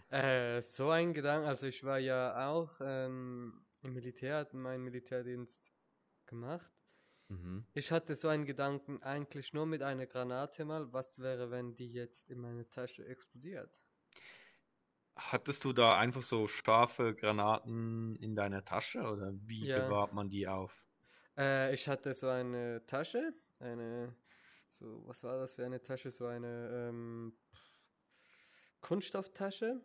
Äh, 0.09 0.61
so 0.61 0.89
ein 0.89 1.13
Gedanke, 1.13 1.47
also 1.47 1.67
ich 1.67 1.83
war 1.83 1.99
ja 1.99 2.49
auch 2.49 2.79
ähm, 2.81 3.65
im 3.81 3.93
Militär, 3.93 4.37
hatte 4.37 4.57
meinen 4.57 4.83
Militärdienst 4.83 5.63
gemacht. 6.25 6.71
Mhm. 7.29 7.65
Ich 7.73 7.91
hatte 7.91 8.13
so 8.13 8.27
einen 8.27 8.45
Gedanken 8.45 9.01
eigentlich 9.01 9.53
nur 9.53 9.65
mit 9.65 9.81
einer 9.81 10.05
Granate 10.05 10.65
mal, 10.65 10.93
was 10.93 11.17
wäre, 11.17 11.49
wenn 11.49 11.75
die 11.75 11.91
jetzt 11.91 12.29
in 12.29 12.37
meine 12.41 12.69
Tasche 12.69 13.03
explodiert? 13.07 13.81
Hattest 15.19 15.65
du 15.65 15.71
da 15.73 15.99
einfach 15.99 16.23
so 16.23 16.47
scharfe 16.47 17.13
Granaten 17.13 18.15
in 18.15 18.33
deiner 18.35 18.65
Tasche 18.65 19.03
oder 19.03 19.33
wie 19.35 19.67
Ja. 19.67 19.67
bewahrt 19.67 20.13
man 20.13 20.31
die 20.31 20.47
auf? 20.47 20.83
Äh, 21.37 21.73
ich 21.73 21.87
hatte 21.87 22.13
so 22.13 22.27
eine 22.27 22.85
Tasche, 22.85 23.33
eine, 23.59 24.15
so, 24.69 25.03
was 25.07 25.23
war 25.23 25.37
das 25.37 25.53
für 25.53 25.65
eine 25.65 25.81
Tasche? 25.81 26.11
So 26.11 26.25
eine 26.25 26.87
ähm, 26.89 27.33
Kunststofftasche, 28.81 29.81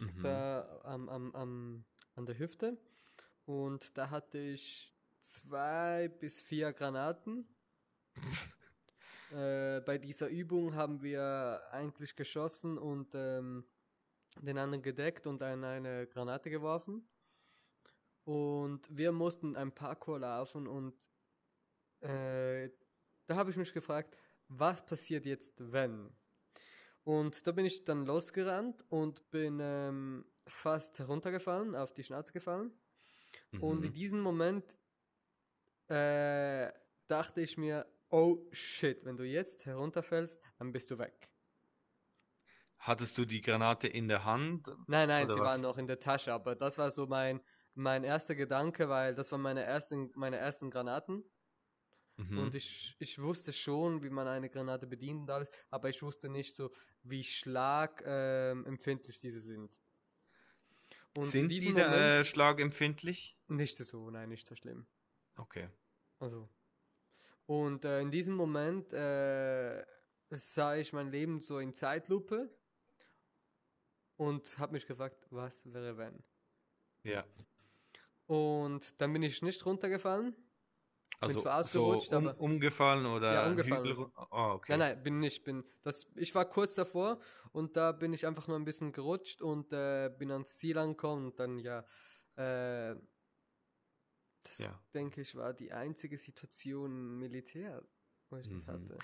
Mhm. 0.00 0.42
da 0.44 0.80
am, 0.84 1.08
am, 1.08 1.34
am, 1.34 1.84
an 2.14 2.26
der 2.26 2.38
Hüfte. 2.38 2.78
Und 3.44 3.98
da 3.98 4.10
hatte 4.10 4.38
ich 4.38 4.94
zwei 5.22 6.08
bis 6.08 6.42
vier 6.42 6.72
Granaten. 6.72 7.46
äh, 9.30 9.80
bei 9.80 9.98
dieser 9.98 10.28
Übung 10.28 10.74
haben 10.74 11.02
wir 11.02 11.62
eigentlich 11.70 12.16
geschossen 12.16 12.78
und 12.78 13.14
ähm, 13.14 13.64
den 14.40 14.58
anderen 14.58 14.82
gedeckt 14.82 15.26
und 15.26 15.40
dann 15.42 15.64
eine 15.64 16.06
Granate 16.06 16.50
geworfen. 16.50 17.08
Und 18.24 18.86
wir 18.96 19.12
mussten 19.12 19.56
ein 19.56 19.72
Parkour 19.72 20.20
laufen 20.20 20.66
und 20.68 20.94
äh, 22.00 22.70
da 23.26 23.36
habe 23.36 23.50
ich 23.50 23.56
mich 23.56 23.72
gefragt, 23.72 24.16
was 24.48 24.84
passiert 24.84 25.26
jetzt, 25.26 25.54
wenn? 25.72 26.10
Und 27.04 27.46
da 27.46 27.52
bin 27.52 27.64
ich 27.66 27.84
dann 27.84 28.06
losgerannt 28.06 28.84
und 28.90 29.28
bin 29.30 29.58
ähm, 29.60 30.24
fast 30.46 30.98
heruntergefallen, 31.00 31.74
auf 31.74 31.92
die 31.92 32.04
Schnauze 32.04 32.32
gefallen. 32.32 32.72
Und 33.60 33.84
in 33.84 33.90
Mhm. 33.90 33.94
diesem 33.94 34.20
Moment 34.20 34.76
äh, 35.92 36.72
dachte 37.06 37.40
ich 37.42 37.56
mir, 37.58 37.86
oh 38.08 38.38
shit, 38.50 39.04
wenn 39.04 39.16
du 39.16 39.24
jetzt 39.24 39.66
herunterfällst, 39.66 40.40
dann 40.58 40.72
bist 40.72 40.90
du 40.90 40.98
weg. 40.98 41.30
Hattest 42.78 43.16
du 43.18 43.24
die 43.24 43.40
Granate 43.42 43.86
in 43.86 44.08
der 44.08 44.24
Hand? 44.24 44.66
Nein, 44.86 45.08
nein, 45.08 45.28
sie 45.28 45.34
was? 45.34 45.40
war 45.40 45.58
noch 45.58 45.78
in 45.78 45.86
der 45.86 46.00
Tasche, 46.00 46.32
aber 46.32 46.56
das 46.56 46.78
war 46.78 46.90
so 46.90 47.06
mein, 47.06 47.40
mein 47.74 48.02
erster 48.04 48.34
Gedanke, 48.34 48.88
weil 48.88 49.14
das 49.14 49.30
waren 49.30 49.42
meine 49.42 49.62
ersten, 49.62 50.10
meine 50.14 50.36
ersten 50.36 50.70
Granaten. 50.70 51.22
Mhm. 52.16 52.38
Und 52.38 52.54
ich, 52.54 52.96
ich 52.98 53.20
wusste 53.20 53.52
schon, 53.52 54.02
wie 54.02 54.10
man 54.10 54.26
eine 54.26 54.50
Granate 54.50 54.86
bedient 54.86 55.20
und 55.22 55.30
alles, 55.30 55.50
aber 55.70 55.88
ich 55.90 56.02
wusste 56.02 56.28
nicht 56.28 56.56
so, 56.56 56.70
wie 57.02 57.22
schlagempfindlich 57.22 58.52
ähm, 58.52 58.66
empfindlich 58.66 59.20
diese 59.20 59.40
sind. 59.40 59.78
Und 61.14 61.24
in 61.24 61.30
Sind 61.30 61.48
die 61.48 61.72
da, 61.74 61.88
Moment 61.88 61.92
äh, 61.92 62.24
schlagempfindlich? 62.24 63.36
nicht 63.48 63.76
so, 63.76 64.10
nein, 64.10 64.28
nicht 64.28 64.46
so 64.46 64.56
schlimm. 64.56 64.86
Okay. 65.36 65.68
Also. 66.22 66.48
Und 67.46 67.84
äh, 67.84 68.00
in 68.00 68.12
diesem 68.12 68.36
Moment 68.36 68.92
äh, 68.92 69.84
sah 70.30 70.76
ich 70.76 70.92
mein 70.92 71.10
Leben 71.10 71.40
so 71.40 71.58
in 71.58 71.74
Zeitlupe 71.74 72.48
und 74.16 74.56
habe 74.58 74.74
mich 74.74 74.86
gefragt, 74.86 75.26
was 75.30 75.66
wäre 75.72 75.96
wenn? 75.96 76.22
Ja. 77.02 77.24
Und 78.26 79.00
dann 79.00 79.12
bin 79.12 79.24
ich 79.24 79.42
nicht 79.42 79.66
runtergefallen. 79.66 80.36
Also 81.20 81.40
zwar 81.40 81.64
so 81.64 81.86
ausgerutscht, 81.86 82.12
um, 82.12 82.28
aber- 82.28 82.40
umgefallen 82.40 83.06
oder 83.06 83.34
Ja, 83.34 83.46
umgefallen. 83.48 83.84
Hügel 83.84 84.06
Oh, 84.30 84.52
okay. 84.54 84.72
Nein, 84.72 84.78
nein, 84.78 85.02
bin 85.02 85.18
nicht. 85.18 85.42
Bin 85.42 85.64
das. 85.82 86.06
Ich 86.14 86.32
war 86.36 86.48
kurz 86.48 86.76
davor 86.76 87.20
und 87.52 87.76
da 87.76 87.90
bin 87.90 88.12
ich 88.12 88.26
einfach 88.26 88.46
nur 88.46 88.56
ein 88.56 88.64
bisschen 88.64 88.92
gerutscht 88.92 89.42
und 89.42 89.72
äh, 89.72 90.08
bin 90.16 90.30
ans 90.30 90.56
Ziel 90.56 90.78
angekommen 90.78 91.26
und 91.26 91.40
dann 91.40 91.58
ja. 91.58 91.84
Äh, 92.36 92.94
das 94.42 94.58
Ja. 94.58 94.78
denke 94.94 95.20
ich 95.20 95.34
war 95.34 95.52
die 95.54 95.72
einzige 95.72 96.18
Situation 96.18 97.18
Militär, 97.18 97.82
wo 98.30 98.36
ich 98.36 98.48
das 98.48 98.52
Mhm. 98.52 98.66
hatte. 98.66 98.98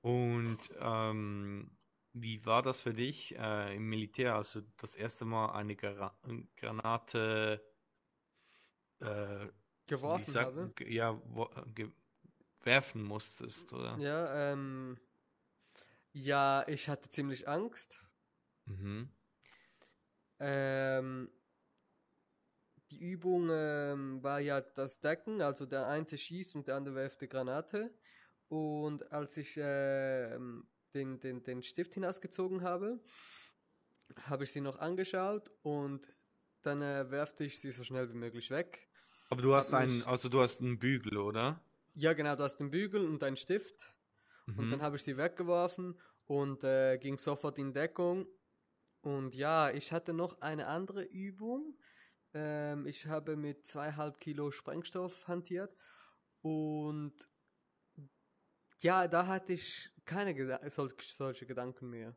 Und 0.00 0.58
ähm, 0.78 1.76
wie 2.12 2.44
war 2.46 2.62
das 2.62 2.80
für 2.80 2.94
dich 2.94 3.36
äh, 3.36 3.74
im 3.76 3.88
Militär, 3.88 4.34
als 4.36 4.52
du 4.52 4.62
das 4.78 4.96
erste 4.96 5.24
Mal 5.24 5.52
eine 5.52 5.76
Gra 5.76 6.16
Granate 6.56 7.62
äh, 9.00 9.48
Geworfen 9.86 10.32
sagt- 10.32 10.56
habe. 10.56 10.72
ja, 10.86 11.20
werfen 12.62 13.02
musstest, 13.02 13.72
oder? 13.72 13.98
Ja, 13.98 14.52
ähm, 14.52 14.98
ja, 16.12 16.64
ich 16.68 16.88
hatte 16.88 17.08
ziemlich 17.08 17.48
Angst. 17.48 18.00
Mhm. 18.66 19.08
Ähm, 20.40 21.30
die 22.90 22.98
Übung 23.00 23.48
ähm, 23.50 24.22
war 24.22 24.40
ja 24.40 24.60
das 24.60 25.00
Decken, 25.00 25.40
also 25.42 25.66
der 25.66 25.86
eine 25.86 26.06
schießt 26.06 26.54
und 26.54 26.68
der 26.68 26.76
andere 26.76 26.94
wirft 26.94 27.20
die 27.20 27.28
Granate. 27.28 27.92
Und 28.48 29.12
als 29.12 29.36
ich 29.36 29.54
ähm, 29.58 30.66
den, 30.94 31.20
den, 31.20 31.42
den 31.42 31.62
Stift 31.62 31.94
hinausgezogen 31.94 32.62
habe, 32.62 33.00
habe 34.22 34.44
ich 34.44 34.52
sie 34.52 34.60
noch 34.60 34.78
angeschaut 34.78 35.50
und 35.62 36.06
dann 36.62 36.82
äh, 36.82 37.10
werfte 37.10 37.44
ich 37.44 37.60
sie 37.60 37.70
so 37.72 37.84
schnell 37.84 38.08
wie 38.10 38.16
möglich 38.16 38.50
weg. 38.50 38.88
Aber 39.30 39.42
du 39.42 39.54
hast 39.54 39.74
einen, 39.74 40.02
also 40.04 40.28
du 40.28 40.40
hast 40.40 40.60
einen 40.60 40.78
Bügel, 40.78 41.18
oder? 41.18 41.60
Ja, 41.94 42.12
genau, 42.14 42.36
du 42.36 42.44
hast 42.44 42.56
den 42.56 42.70
Bügel 42.70 43.06
und 43.06 43.22
einen 43.22 43.36
Stift. 43.36 43.94
Und 44.56 44.66
Mhm. 44.66 44.70
dann 44.72 44.82
habe 44.82 44.96
ich 44.96 45.02
sie 45.02 45.16
weggeworfen 45.16 46.00
und 46.26 46.64
äh, 46.64 46.96
ging 46.98 47.18
sofort 47.18 47.58
in 47.58 47.72
Deckung. 47.72 48.26
Und 49.02 49.34
ja, 49.34 49.70
ich 49.70 49.92
hatte 49.92 50.12
noch 50.12 50.40
eine 50.40 50.66
andere 50.66 51.02
Übung. 51.04 51.76
Ähm, 52.34 52.86
ich 52.86 53.06
habe 53.06 53.36
mit 53.36 53.66
zweieinhalb 53.66 54.20
Kilo 54.20 54.50
Sprengstoff 54.50 55.26
hantiert. 55.28 55.74
Und 56.42 57.14
ja, 58.80 59.08
da 59.08 59.26
hatte 59.26 59.52
ich 59.54 59.90
keine 60.04 60.34
Geda 60.34 60.68
sol 60.70 60.92
solche 61.00 61.46
Gedanken 61.46 61.90
mehr. 61.90 62.16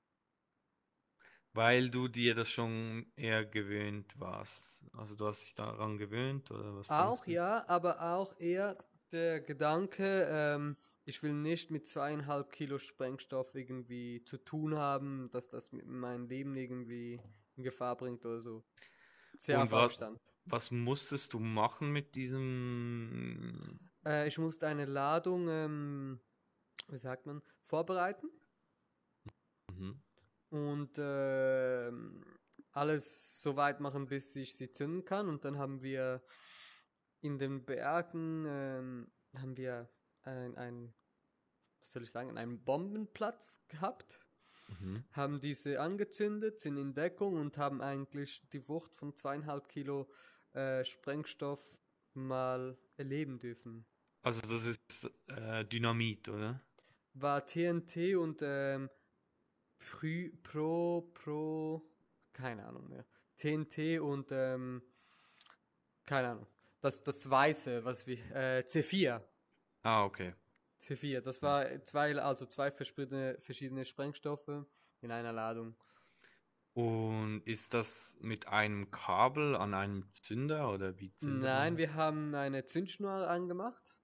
Weil 1.53 1.89
du 1.89 2.07
dir 2.07 2.33
das 2.33 2.47
schon 2.49 3.11
eher 3.15 3.45
gewöhnt 3.45 4.17
warst. 4.19 4.81
Also 4.93 5.15
du 5.15 5.27
hast 5.27 5.41
dich 5.41 5.55
daran 5.55 5.97
gewöhnt, 5.97 6.49
oder 6.51 6.75
was 6.77 6.89
Auch 6.89 7.25
ja, 7.25 7.67
aber 7.67 8.01
auch 8.01 8.39
eher 8.39 8.77
der 9.11 9.41
Gedanke, 9.41 10.27
ähm, 10.29 10.77
ich 11.03 11.21
will 11.23 11.33
nicht 11.33 11.69
mit 11.69 11.87
zweieinhalb 11.87 12.51
Kilo 12.51 12.77
Sprengstoff 12.77 13.53
irgendwie 13.55 14.23
zu 14.23 14.37
tun 14.37 14.77
haben, 14.77 15.29
dass 15.31 15.49
das 15.49 15.73
mit 15.73 15.85
meinem 15.87 16.27
Leben 16.27 16.55
irgendwie 16.55 17.19
in 17.57 17.63
Gefahr 17.63 17.97
bringt 17.97 18.25
oder 18.25 18.41
so. 18.41 18.63
Sehr 19.41 19.59
Und 19.59 19.71
was-. 19.71 19.99
Was 20.45 20.71
musstest 20.71 21.33
du 21.33 21.39
machen 21.39 21.91
mit 21.91 22.15
diesem? 22.15 23.79
Äh, 24.05 24.27
ich 24.27 24.37
musste 24.37 24.67
eine 24.67 24.85
Ladung, 24.85 25.47
ähm, 25.49 26.19
wie 26.87 26.97
sagt 26.97 27.25
man, 27.25 27.41
vorbereiten 27.65 28.27
Mhm. 29.71 30.01
und 30.49 30.91
ähm, 30.97 32.25
alles 32.71 33.41
so 33.41 33.55
weit 33.55 33.79
machen, 33.79 34.07
bis 34.07 34.35
ich 34.35 34.55
sie 34.55 34.69
zünden 34.69 35.05
kann. 35.05 35.29
Und 35.29 35.45
dann 35.45 35.57
haben 35.57 35.81
wir 35.81 36.21
in 37.21 37.37
den 37.39 37.63
Bergen 37.65 38.45
ähm, 38.47 39.11
haben 39.35 39.55
wir 39.57 39.89
ein, 40.23 40.57
ein, 40.57 40.93
was 41.79 41.91
soll 41.91 42.03
ich 42.03 42.11
sagen, 42.11 42.37
einen 42.37 42.63
Bombenplatz 42.63 43.61
gehabt. 43.67 44.19
Mhm. 44.79 45.03
haben 45.11 45.39
diese 45.39 45.79
angezündet, 45.79 46.59
sind 46.59 46.77
in 46.77 46.93
Deckung 46.93 47.35
und 47.35 47.57
haben 47.57 47.81
eigentlich 47.81 48.41
die 48.53 48.67
Wucht 48.67 48.95
von 48.95 49.15
zweieinhalb 49.15 49.67
Kilo 49.67 50.09
äh, 50.53 50.85
Sprengstoff 50.85 51.59
mal 52.13 52.77
erleben 52.97 53.39
dürfen. 53.39 53.85
Also 54.21 54.41
das 54.41 54.65
ist 54.65 55.11
äh, 55.27 55.65
Dynamit, 55.65 56.29
oder? 56.29 56.61
War 57.13 57.45
TNT 57.45 58.15
und 58.15 58.39
ähm, 58.41 58.89
Frü, 59.77 60.31
Pro, 60.43 61.11
Pro, 61.13 61.81
keine 62.33 62.65
Ahnung 62.65 62.87
mehr. 62.87 63.05
TNT 63.37 63.99
und 63.99 64.31
ähm, 64.31 64.81
keine 66.05 66.29
Ahnung. 66.29 66.47
Das, 66.81 67.03
das 67.03 67.29
Weiße, 67.29 67.83
was 67.83 68.05
wir, 68.07 68.17
äh, 68.35 68.63
C4. 68.67 69.21
Ah, 69.83 70.05
okay. 70.05 70.33
C4, 70.81 71.21
das 71.21 71.41
war 71.41 71.83
zwei, 71.85 72.15
also 72.17 72.45
zwei 72.45 72.71
verschiedene, 72.71 73.37
verschiedene 73.39 73.85
Sprengstoffe 73.85 74.65
in 75.01 75.11
einer 75.11 75.31
Ladung. 75.33 75.75
Und 76.73 77.41
ist 77.45 77.73
das 77.73 78.17
mit 78.21 78.47
einem 78.47 78.91
Kabel 78.91 79.55
an 79.55 79.73
einem 79.73 80.11
Zünder 80.13 80.71
oder 80.73 80.97
wie 80.99 81.13
zündet 81.15 81.43
Nein, 81.43 81.77
wir 81.77 81.93
haben 81.95 82.33
eine 82.33 82.65
Zündschnur 82.65 83.29
angemacht. 83.29 83.97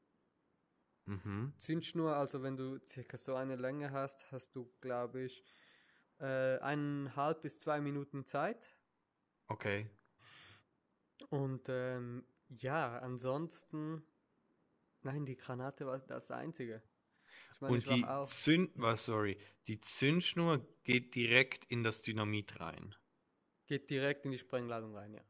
Mhm. 1.06 1.54
Zündschnur, 1.60 2.16
also 2.16 2.44
wenn 2.44 2.58
du 2.58 2.80
circa 2.86 3.18
so 3.18 3.36
eine 3.36 3.56
Länge 3.56 3.92
hast, 3.92 4.30
hast 4.32 4.54
du, 4.54 4.70
glaube 4.82 5.24
ich, 5.24 5.46
äh, 6.20 6.60
eineinhalb 6.60 7.42
bis 7.42 7.60
zwei 7.60 7.80
Minuten 7.80 8.26
Zeit. 8.26 8.78
Okay. 9.48 9.90
Und 11.30 11.68
ähm, 11.70 12.26
ja, 12.50 13.00
ansonsten, 13.00 14.04
nein, 15.08 15.26
die 15.26 15.38
Granate 15.38 15.86
war 15.86 16.00
das 16.00 16.32
Einzige. 16.32 16.82
Ich 17.54 17.62
meine, 17.62 17.80
Und 17.80 17.88
die 17.90 18.04
Zünd, 18.24 18.72
was, 18.76 19.06
sorry, 19.06 19.38
die 19.68 19.80
Zündschnur 19.80 20.66
geht 20.84 21.14
direkt 21.16 21.66
in 21.66 21.84
das 21.84 22.02
Dynamit 22.02 22.60
rein. 22.60 22.96
geht 23.68 23.90
direkt 23.90 24.26
in 24.26 24.32
die 24.32 24.40
Sprengladung 24.40 24.96
rein, 24.96 25.14
ja. 25.14 25.22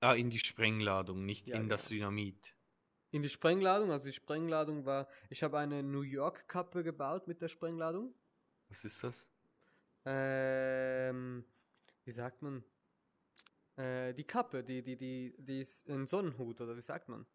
Ah, 0.00 0.12
in 0.14 0.28
die 0.28 0.38
Sprengladung, 0.38 1.24
nicht 1.24 1.46
Ja, 1.46 1.56
in 1.56 1.70
das 1.70 1.86
genau. 1.86 1.88
Dynamit. 1.88 2.54
In 3.12 3.22
die 3.22 3.28
Sprengladung, 3.28 3.92
also 3.92 4.06
die 4.06 4.12
Sprengladung 4.12 4.84
war, 4.84 5.08
ich 5.28 5.44
habe 5.44 5.58
eine 5.58 5.80
New 5.84 6.00
York 6.02 6.48
Kappe 6.48 6.82
gebaut 6.82 7.28
mit 7.28 7.40
der 7.40 7.46
Sprengladung. 7.48 8.14
Was 8.68 8.84
ist 8.84 9.02
das? 9.04 9.26
Ähm, 10.04 11.44
wie 12.04 12.12
sagt 12.12 12.42
man? 12.42 12.64
Äh, 13.76 14.14
die 14.14 14.24
Kappe, 14.24 14.62
die, 14.64 14.82
die, 14.82 14.96
die, 14.96 15.34
die 15.38 15.60
ist 15.60 15.88
ein 15.88 16.06
Sonnenhut, 16.06 16.60
oder 16.60 16.76
wie 16.76 16.82
sagt 16.82 17.08
man? 17.08 17.26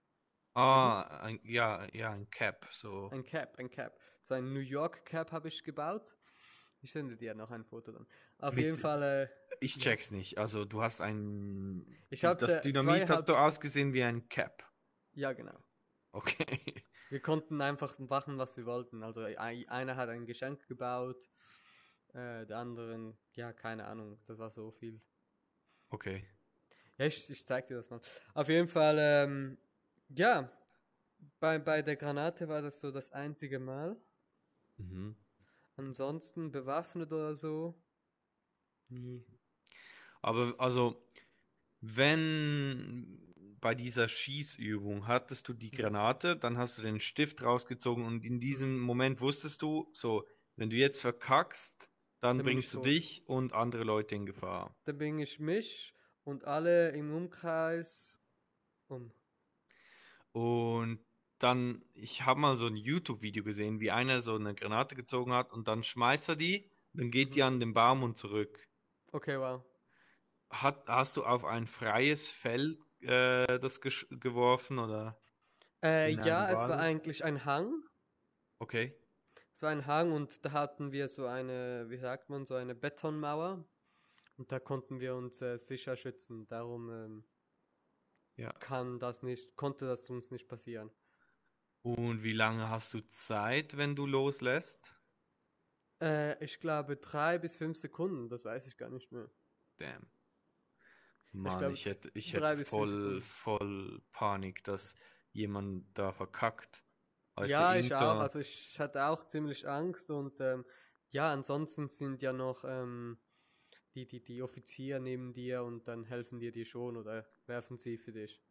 Ah, 0.56 1.02
ein, 1.22 1.40
ja, 1.44 1.86
ja, 1.94 2.12
ein 2.12 2.30
Cap, 2.30 2.66
so. 2.72 3.10
Ein 3.12 3.26
Cap, 3.26 3.58
ein 3.60 3.70
Cap. 3.70 4.00
So 4.24 4.36
ein 4.36 4.54
New 4.54 4.62
York 4.62 5.06
Cap 5.06 5.32
habe 5.32 5.50
ich 5.50 5.64
gebaut. 5.64 6.16
Ich 6.82 6.92
sende 6.94 7.18
dir 7.18 7.36
noch 7.36 7.52
ein 7.52 7.66
Foto 7.66 7.92
dann. 7.92 8.08
Auf 8.38 8.56
Mit- 8.56 8.64
jeden 8.64 8.78
Fall, 8.78 9.04
äh, 9.04 9.56
Ich 9.60 9.78
check's 9.78 10.12
nicht. 10.12 10.38
Also 10.38 10.64
du 10.66 10.82
hast 10.82 11.02
ein. 11.02 11.86
Ich 12.10 12.24
hab 12.24 12.40
das 12.40 12.50
da 12.50 12.60
Dynamit 12.62 13.10
hat 13.10 13.28
so 13.28 13.36
ausgesehen 13.36 13.94
wie 13.94 14.04
ein 14.04 14.28
Cap. 14.30 14.64
ja 15.14 15.34
genau. 15.34 15.58
Okay. 16.12 16.46
Wir 17.10 17.22
konnten 17.22 17.62
einfach 17.62 18.00
machen, 18.00 18.38
was 18.40 18.58
wir 18.58 18.66
wollten. 18.66 19.04
Also 19.04 19.22
ei- 19.22 19.66
einer 19.70 19.96
hat 19.96 20.10
ein 20.10 20.26
Geschenk 20.26 20.66
gebaut, 20.68 21.22
äh, 22.14 22.46
der 22.48 22.58
anderen, 22.58 23.16
ja, 23.34 23.54
keine 23.54 23.86
Ahnung, 23.86 24.20
das 24.26 24.40
war 24.40 24.50
so 24.50 24.72
viel. 24.72 25.00
Okay. 25.90 26.26
Ja, 26.98 27.06
ich, 27.06 27.30
ich 27.30 27.46
zeig 27.46 27.68
dir 27.68 27.76
das 27.76 27.90
mal. 27.92 28.02
Auf 28.34 28.50
jeden 28.50 28.68
Fall, 28.68 28.98
ähm, 29.00 29.58
ja, 30.10 30.52
bei, 31.40 31.60
bei 31.60 31.82
der 31.84 31.98
Granate 31.98 32.48
war 32.50 32.62
das 32.62 32.82
so 32.82 32.92
das 32.92 33.12
einzige 33.12 33.60
Mal. 33.60 33.98
Mhm. 34.78 35.16
Ansonsten 35.78 36.52
bewaffnet 36.52 37.14
oder 37.14 37.38
so, 37.38 37.82
nie. 38.90 39.26
Aber 40.22 40.56
also, 40.60 41.10
wenn 41.82 43.34
bei 43.62 43.76
dieser 43.76 44.08
Schießübung 44.08 45.08
hattest 45.08 45.48
du 45.48 45.54
die 45.54 45.72
Granate, 45.72 46.38
dann 46.38 46.58
hast 46.58 46.78
du 46.78 46.82
den 46.82 47.00
Stift 47.00 47.44
rausgezogen 47.44 48.06
und 48.06 48.24
in 48.26 48.40
diesem 48.40 48.80
Moment 48.80 49.22
wusstest 49.22 49.62
du, 49.62 49.90
so, 49.94 50.28
wenn 50.56 50.70
du 50.70 50.78
jetzt 50.78 51.02
verkackst, 51.02 51.90
dann 52.22 52.44
Dann 52.44 52.44
bringst 52.44 52.74
du 52.74 52.78
tot. 52.78 52.86
dich 52.86 53.28
und 53.28 53.54
andere 53.54 53.84
Leute 53.84 54.16
in 54.16 54.26
Gefahr. 54.26 54.76
Da 54.86 54.94
bringe 54.94 55.22
ich 55.24 55.40
mich 55.40 55.94
und 56.24 56.46
alle 56.46 56.90
im 56.92 57.14
Umkreis 57.14 58.22
um. 58.88 59.14
Und 60.36 61.00
dann, 61.40 61.82
ich 61.94 62.26
habe 62.26 62.42
mal 62.42 62.58
so 62.58 62.66
ein 62.68 62.76
YouTube-Video 62.76 63.42
gesehen, 63.42 63.80
wie 63.80 63.92
einer 63.92 64.22
so 64.22 64.36
eine 64.36 64.54
Granate 64.54 64.94
gezogen 64.94 65.32
hat 65.32 65.54
und 65.54 65.70
dann 65.70 65.82
schmeißt 65.82 66.28
er 66.28 66.36
die, 66.36 66.70
dann 66.92 67.10
geht 67.10 67.36
die 67.36 67.40
Mhm. 67.40 67.48
an 67.48 67.60
den 67.62 67.74
Baum 67.74 68.04
und 68.04 68.18
zurück. 68.18 68.68
Okay, 69.14 69.40
wow. 69.40 69.64
Hat, 70.50 70.84
hast 70.88 71.16
du 71.16 71.24
auf 71.24 71.46
ein 71.46 71.68
freies 71.68 72.30
Feld 72.30 72.80
äh, 73.00 73.60
das 73.60 73.82
gesch- 73.82 74.08
geworfen 74.20 74.78
oder? 74.78 75.18
Äh, 75.82 76.12
ja, 76.12 76.50
es 76.52 76.58
war 76.58 76.80
eigentlich 76.80 77.24
ein 77.24 77.46
Hang. 77.46 77.84
Okay. 78.60 78.94
Es 79.54 79.62
war 79.62 79.70
ein 79.70 79.86
Hang 79.88 80.12
und 80.12 80.44
da 80.44 80.52
hatten 80.52 80.92
wir 80.92 81.08
so 81.08 81.28
eine, 81.28 81.86
wie 81.90 81.98
sagt 81.98 82.30
man, 82.30 82.46
so 82.46 82.56
eine 82.56 82.76
Betonmauer. 82.76 83.64
Und 84.38 84.52
da 84.52 84.60
konnten 84.60 85.00
wir 85.00 85.16
uns 85.16 85.42
äh, 85.42 85.58
sicher 85.58 85.96
schützen. 85.96 86.46
Darum 86.48 86.90
ähm, 86.92 87.24
Ja. 88.38 88.52
kann 88.54 89.00
das 89.00 89.24
nicht, 89.24 89.56
konnte 89.56 89.86
das 89.86 90.10
uns 90.10 90.32
nicht 90.32 90.48
passieren. 90.48 90.92
Und 91.82 92.24
wie 92.24 92.34
lange 92.34 92.70
hast 92.70 92.94
du 92.94 93.02
Zeit, 93.02 93.78
wenn 93.78 93.96
du 93.96 94.06
loslässt? 94.06 94.96
Äh, 96.02 96.44
ich 96.44 96.60
glaube 96.60 96.98
drei 96.98 97.38
bis 97.38 97.56
fünf 97.56 97.78
Sekunden, 97.78 98.28
das 98.30 98.44
weiß 98.44 98.66
ich 98.68 98.78
gar 98.78 98.90
nicht 98.90 99.12
mehr. 99.12 99.30
Damn. 99.78 100.08
Mann, 101.32 101.60
glaub, 101.60 101.74
ich 101.74 101.86
hätte, 101.86 102.10
ich 102.14 102.34
hätte 102.34 102.66
voll, 102.66 103.22
voll 103.22 104.02
Panik, 104.12 104.64
dass 104.64 104.96
jemand 105.32 105.86
da 105.98 106.12
verkackt. 106.12 106.84
Ja, 107.46 107.76
ich 107.76 107.94
auch. 107.94 108.20
Also 108.20 108.40
ich 108.40 108.80
hatte 108.80 109.06
auch 109.06 109.28
ziemlich 109.28 109.68
Angst 109.68 110.10
und 110.10 110.40
ähm, 110.40 110.66
ja, 111.10 111.32
ansonsten 111.32 111.90
sind 111.90 112.22
ja 112.22 112.32
noch 112.32 112.64
ähm, 112.66 113.18
die, 113.96 114.08
die, 114.08 114.24
die 114.24 114.42
Offizier 114.44 115.00
neben 115.00 115.34
dir 115.34 115.64
und 115.64 115.88
dann 115.88 116.04
helfen 116.06 116.40
dir 116.40 116.52
die 116.52 116.66
schon 116.66 116.98
oder 116.98 117.26
werfen 117.48 117.78
sie 117.78 117.98
für 117.98 118.12
dich. 118.12 118.42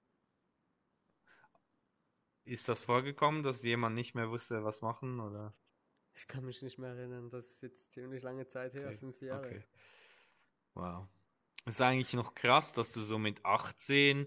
Ist 2.46 2.70
das 2.70 2.83
vorgekommen, 2.85 3.42
dass 3.42 3.62
jemand 3.64 3.96
nicht 3.96 4.14
mehr 4.14 4.30
wusste, 4.30 4.64
was 4.64 4.80
machen, 4.80 5.20
oder? 5.20 5.52
Ich 6.14 6.26
kann 6.26 6.44
mich 6.46 6.62
nicht 6.62 6.78
mehr 6.78 6.90
erinnern, 6.94 7.28
das 7.30 7.46
ist 7.50 7.62
jetzt 7.62 7.92
ziemlich 7.92 8.22
lange 8.22 8.46
Zeit 8.46 8.72
her, 8.74 8.92
Okay, 8.92 8.94
fünf 8.94 9.20
Jahre. 9.20 9.48
Okay. 9.48 9.64
Wow. 10.74 11.09
Ist 11.66 11.80
eigentlich 11.83 12.14
noch 12.14 12.35
krass, 12.35 12.72
dass 12.72 12.92
du 12.92 13.00
so 13.00 13.18
mit 13.18 13.44
18 13.44 14.26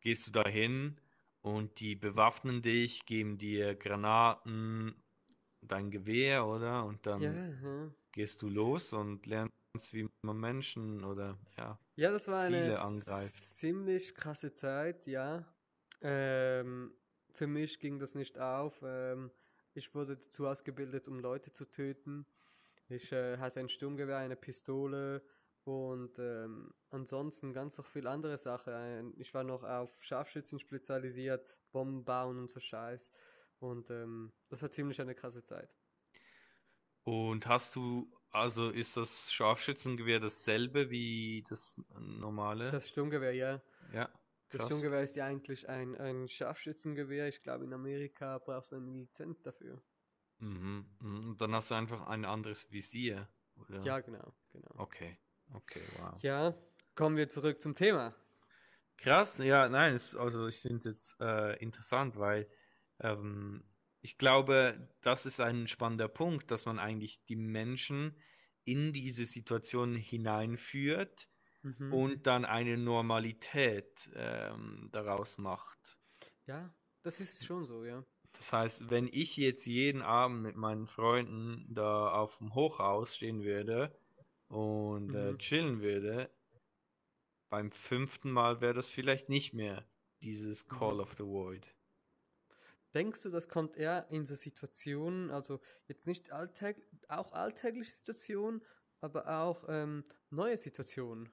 gehst 0.00 0.26
du 0.28 0.32
da 0.32 0.48
hin 0.48 1.00
und 1.42 1.80
die 1.80 1.96
bewaffnen 1.96 2.62
dich, 2.62 3.06
geben 3.06 3.38
dir 3.38 3.74
Granaten, 3.76 5.02
dein 5.62 5.90
Gewehr, 5.90 6.46
oder? 6.46 6.84
Und 6.86 7.06
dann 7.06 7.20
Ja, 7.20 7.46
ja. 7.62 7.90
gehst 8.12 8.42
du 8.42 8.48
los 8.50 8.92
und 8.94 9.26
lernst, 9.26 9.54
wie 9.92 10.08
man 10.22 10.38
Menschen 10.38 11.04
oder 11.04 11.38
ja. 11.56 11.78
Ja, 11.96 12.10
das 12.10 12.28
war 12.28 12.42
eine 12.42 12.62
Ziele 12.62 12.80
angreift. 12.80 13.56
ziemlich 13.56 14.14
krasse 14.14 14.52
Zeit, 14.52 15.06
ja. 15.06 15.44
Ähm, 16.00 16.92
für 17.32 17.46
mich 17.46 17.80
ging 17.80 17.98
das 17.98 18.14
nicht 18.14 18.38
auf. 18.38 18.82
Ähm, 18.82 19.30
ich 19.74 19.94
wurde 19.94 20.16
dazu 20.16 20.46
ausgebildet, 20.46 21.08
um 21.08 21.18
Leute 21.18 21.52
zu 21.52 21.66
töten. 21.66 22.26
Ich 22.88 23.12
äh, 23.12 23.38
hatte 23.38 23.60
ein 23.60 23.68
Sturmgewehr, 23.68 24.18
eine 24.18 24.36
Pistole 24.36 25.22
und 25.64 26.18
ähm, 26.18 26.72
ansonsten 26.90 27.52
ganz 27.52 27.76
noch 27.76 27.86
viel 27.86 28.06
andere 28.06 28.38
Sachen. 28.38 29.12
Ich 29.18 29.34
war 29.34 29.42
noch 29.42 29.64
auf 29.64 29.90
Scharfschützen 30.00 30.60
spezialisiert, 30.60 31.56
Bomben 31.72 32.04
bauen 32.04 32.38
und 32.38 32.52
so 32.52 32.60
Scheiß. 32.60 33.10
Und 33.58 33.90
ähm, 33.90 34.32
das 34.48 34.62
war 34.62 34.70
ziemlich 34.70 35.00
eine 35.00 35.14
krasse 35.14 35.44
Zeit. 35.44 35.74
Und 37.02 37.46
hast 37.46 37.74
du, 37.74 38.12
also 38.36 38.70
ist 38.70 38.96
das 38.96 39.32
Scharfschützengewehr 39.32 40.20
dasselbe 40.20 40.90
wie 40.90 41.44
das 41.48 41.80
normale? 41.98 42.70
Das 42.70 42.88
Sturmgewehr, 42.88 43.32
ja. 43.32 43.62
ja, 43.92 44.08
Das 44.50 44.60
krass. 44.60 44.66
Sturmgewehr 44.66 45.02
ist 45.02 45.16
ja 45.16 45.24
eigentlich 45.24 45.68
ein, 45.68 45.96
ein 45.96 46.28
Scharfschützengewehr. 46.28 47.28
Ich 47.28 47.42
glaube, 47.42 47.64
in 47.64 47.72
Amerika 47.72 48.38
brauchst 48.38 48.72
du 48.72 48.76
eine 48.76 48.90
Lizenz 48.92 49.42
dafür. 49.42 49.82
Mhm, 50.38 50.86
mhm. 51.00 51.24
Und 51.30 51.40
dann 51.40 51.54
hast 51.54 51.70
du 51.70 51.74
einfach 51.74 52.06
ein 52.06 52.24
anderes 52.24 52.70
Visier, 52.70 53.28
oder? 53.56 53.82
Ja, 53.82 54.00
genau, 54.00 54.34
genau. 54.50 54.70
Okay, 54.74 55.18
okay, 55.54 55.82
wow. 55.98 56.22
Ja, 56.22 56.54
kommen 56.94 57.16
wir 57.16 57.30
zurück 57.30 57.62
zum 57.62 57.74
Thema. 57.74 58.14
Krass, 58.98 59.38
ja, 59.38 59.68
nein, 59.68 59.94
es, 59.94 60.14
also 60.14 60.46
ich 60.46 60.58
finde 60.58 60.76
es 60.76 60.84
jetzt 60.84 61.20
äh, 61.20 61.56
interessant, 61.56 62.18
weil 62.18 62.48
ähm, 63.00 63.64
ich 64.06 64.18
glaube, 64.18 64.88
das 65.02 65.26
ist 65.26 65.40
ein 65.40 65.66
spannender 65.66 66.06
Punkt, 66.06 66.52
dass 66.52 66.64
man 66.64 66.78
eigentlich 66.78 67.24
die 67.26 67.34
Menschen 67.34 68.22
in 68.64 68.92
diese 68.92 69.24
Situation 69.24 69.96
hineinführt 69.96 71.28
Mhm. 71.64 71.90
und 71.90 72.26
dann 72.28 72.44
eine 72.44 72.78
Normalität 72.78 74.08
ähm, 74.14 74.90
daraus 74.92 75.38
macht. 75.38 75.98
ja, 76.46 76.74
das 77.02 77.20
ist 77.20 77.44
schon 77.44 77.66
so, 77.66 77.84
ja. 77.84 78.04
Das 78.34 78.52
heißt, 78.52 78.88
wenn 78.90 79.08
ich 79.08 79.36
jetzt 79.36 79.66
jeden 79.66 80.02
Abend 80.02 80.42
mit 80.42 80.54
meinen 80.56 80.86
Freunden 80.86 81.66
da 81.74 82.12
auf 82.12 82.38
dem 82.38 82.54
Hochhaus 82.54 83.16
stehen 83.16 83.42
würde 83.42 83.98
und 84.48 85.12
äh, 85.14 85.34
Mhm. 85.34 85.38
chillen 85.38 85.80
würde, 85.80 86.30
beim 87.48 87.72
fünften 87.72 88.30
Mal 88.30 88.60
wäre 88.60 88.74
das 88.74 88.86
vielleicht 88.88 89.28
nicht 89.28 89.52
mehr 89.52 89.84
dieses 90.20 90.68
Call 90.68 91.00
Mhm. 91.00 91.00
of 91.00 91.14
the 91.14 91.24
Void. 91.24 91.75
Denkst 92.96 93.20
du, 93.24 93.28
das 93.28 93.50
kommt 93.50 93.76
eher 93.76 94.08
in 94.10 94.24
so 94.24 94.34
Situationen, 94.36 95.30
also 95.30 95.60
jetzt 95.86 96.06
nicht 96.06 96.32
alltäg 96.32 96.78
auch 97.08 97.32
alltägliche 97.32 97.90
Situationen, 97.92 98.62
aber 99.02 99.28
auch 99.42 99.66
ähm, 99.68 100.02
neue 100.30 100.56
Situationen? 100.56 101.28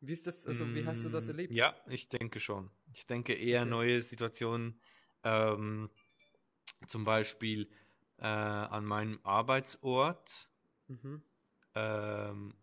Wie 0.00 0.14
ist 0.14 0.26
das, 0.26 0.44
also 0.46 0.74
wie 0.74 0.84
hast 0.84 1.04
du 1.04 1.08
das 1.10 1.28
Mm, 1.28 1.28
erlebt? 1.28 1.54
Ja, 1.54 1.76
ich 1.86 2.08
denke 2.08 2.40
schon. 2.40 2.70
Ich 2.92 3.06
denke 3.06 3.34
eher 3.34 3.62
Okay. 3.62 3.70
neue 3.70 4.02
Situationen, 4.02 4.80
ähm, 5.22 5.90
zum 6.88 7.04
Beispiel 7.04 7.70
äh, 8.18 8.24
an 8.26 8.84
meinem 8.84 9.20
Arbeitsort. 9.22 10.50
Mhm. 10.88 11.22
Ähm, 11.76 12.54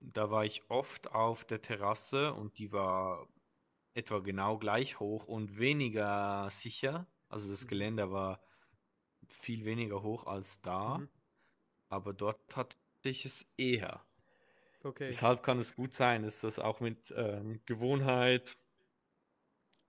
da 0.00 0.30
war 0.30 0.44
ich 0.44 0.68
oft 0.68 1.12
auf 1.12 1.44
der 1.44 1.62
Terrasse 1.62 2.32
und 2.34 2.58
die 2.58 2.72
war 2.72 3.28
etwa 3.94 4.20
genau 4.20 4.58
gleich 4.58 5.00
hoch 5.00 5.26
und 5.26 5.58
weniger 5.58 6.48
sicher. 6.50 7.06
Also 7.28 7.50
das 7.50 7.66
Mhm. 7.66 7.68
Geländer 7.68 8.10
war 8.12 8.42
viel 9.28 9.64
weniger 9.64 10.02
hoch 10.02 10.26
als 10.26 10.60
da, 10.62 11.02
Mhm. 11.02 11.08
aber 11.88 12.14
dort 12.14 12.56
hatte 12.56 12.78
ich 13.04 13.24
es 13.26 13.46
eher. 13.56 14.06
Okay. 14.84 15.18
Deshalb 15.20 15.44
kann 15.44 15.60
es 15.60 15.76
gut 15.76 15.92
sein, 15.94 16.24
dass 16.24 16.40
das 16.40 16.58
auch 16.58 16.80
mit 16.80 17.12
ähm, 17.16 17.62
Gewohnheit, 17.66 18.58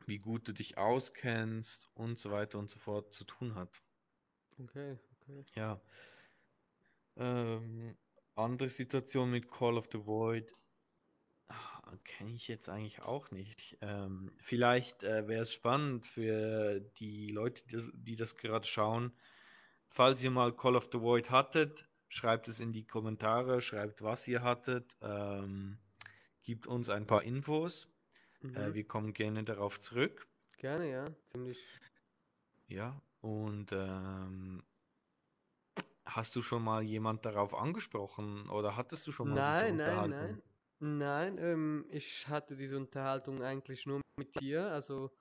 wie 0.05 0.19
gut 0.19 0.47
du 0.47 0.53
dich 0.53 0.77
auskennst 0.77 1.89
und 1.93 2.17
so 2.17 2.31
weiter 2.31 2.57
und 2.57 2.69
so 2.69 2.79
fort 2.79 3.13
zu 3.13 3.25
tun 3.25 3.55
hat. 3.55 3.83
Okay, 4.61 4.97
okay. 5.21 5.45
Ja. 5.55 5.81
Ähm, 7.15 7.97
andere 8.35 8.69
Situation 8.69 9.31
mit 9.31 9.49
Call 9.49 9.77
of 9.77 9.87
the 9.91 10.05
Void 10.05 10.51
kenne 12.03 12.31
ich 12.33 12.47
jetzt 12.47 12.69
eigentlich 12.69 13.01
auch 13.01 13.31
nicht. 13.31 13.77
Ähm, 13.81 14.31
vielleicht 14.37 15.03
äh, 15.03 15.27
wäre 15.27 15.43
es 15.43 15.53
spannend 15.53 16.07
für 16.07 16.79
die 16.99 17.27
Leute, 17.29 17.63
die 17.67 17.71
das, 17.73 17.91
die 17.93 18.15
das 18.15 18.35
gerade 18.37 18.65
schauen. 18.65 19.11
Falls 19.89 20.23
ihr 20.23 20.31
mal 20.31 20.55
Call 20.55 20.75
of 20.75 20.89
the 20.91 20.99
Void 20.99 21.29
hattet, 21.29 21.87
schreibt 22.09 22.47
es 22.47 22.59
in 22.59 22.71
die 22.73 22.85
Kommentare, 22.85 23.61
schreibt, 23.61 24.01
was 24.01 24.27
ihr 24.27 24.41
hattet, 24.43 24.95
ähm, 25.01 25.77
gibt 26.43 26.67
uns 26.67 26.89
ein 26.89 27.05
paar 27.07 27.23
Infos. 27.23 27.87
Äh, 28.55 28.69
Mhm. 28.69 28.73
wir 28.73 28.87
kommen 28.87 29.13
gerne 29.13 29.43
darauf 29.43 29.79
zurück. 29.81 30.27
Gerne, 30.57 30.89
ja. 30.89 31.11
Ziemlich. 31.31 31.59
Ja, 32.67 33.01
und 33.21 33.71
ähm, 33.71 34.63
hast 36.05 36.35
du 36.35 36.41
schon 36.41 36.63
mal 36.63 36.83
jemand 36.83 37.25
darauf 37.25 37.53
angesprochen 37.53 38.49
oder 38.49 38.75
hattest 38.75 39.07
du 39.07 39.11
schon 39.11 39.29
mal 39.29 39.35
Nein, 39.35 39.77
nein, 39.77 40.09
nein. 40.09 40.41
Nein, 40.85 41.37
ähm, 41.37 41.85
ich 41.89 42.27
hatte 42.27 42.57
diese 42.57 42.75
Unterhaltung 42.75 43.41
eigentlich 43.41 43.85
nur 43.85 44.01
mit 44.19 44.37
dir. 44.41 44.69
Also, 44.69 45.11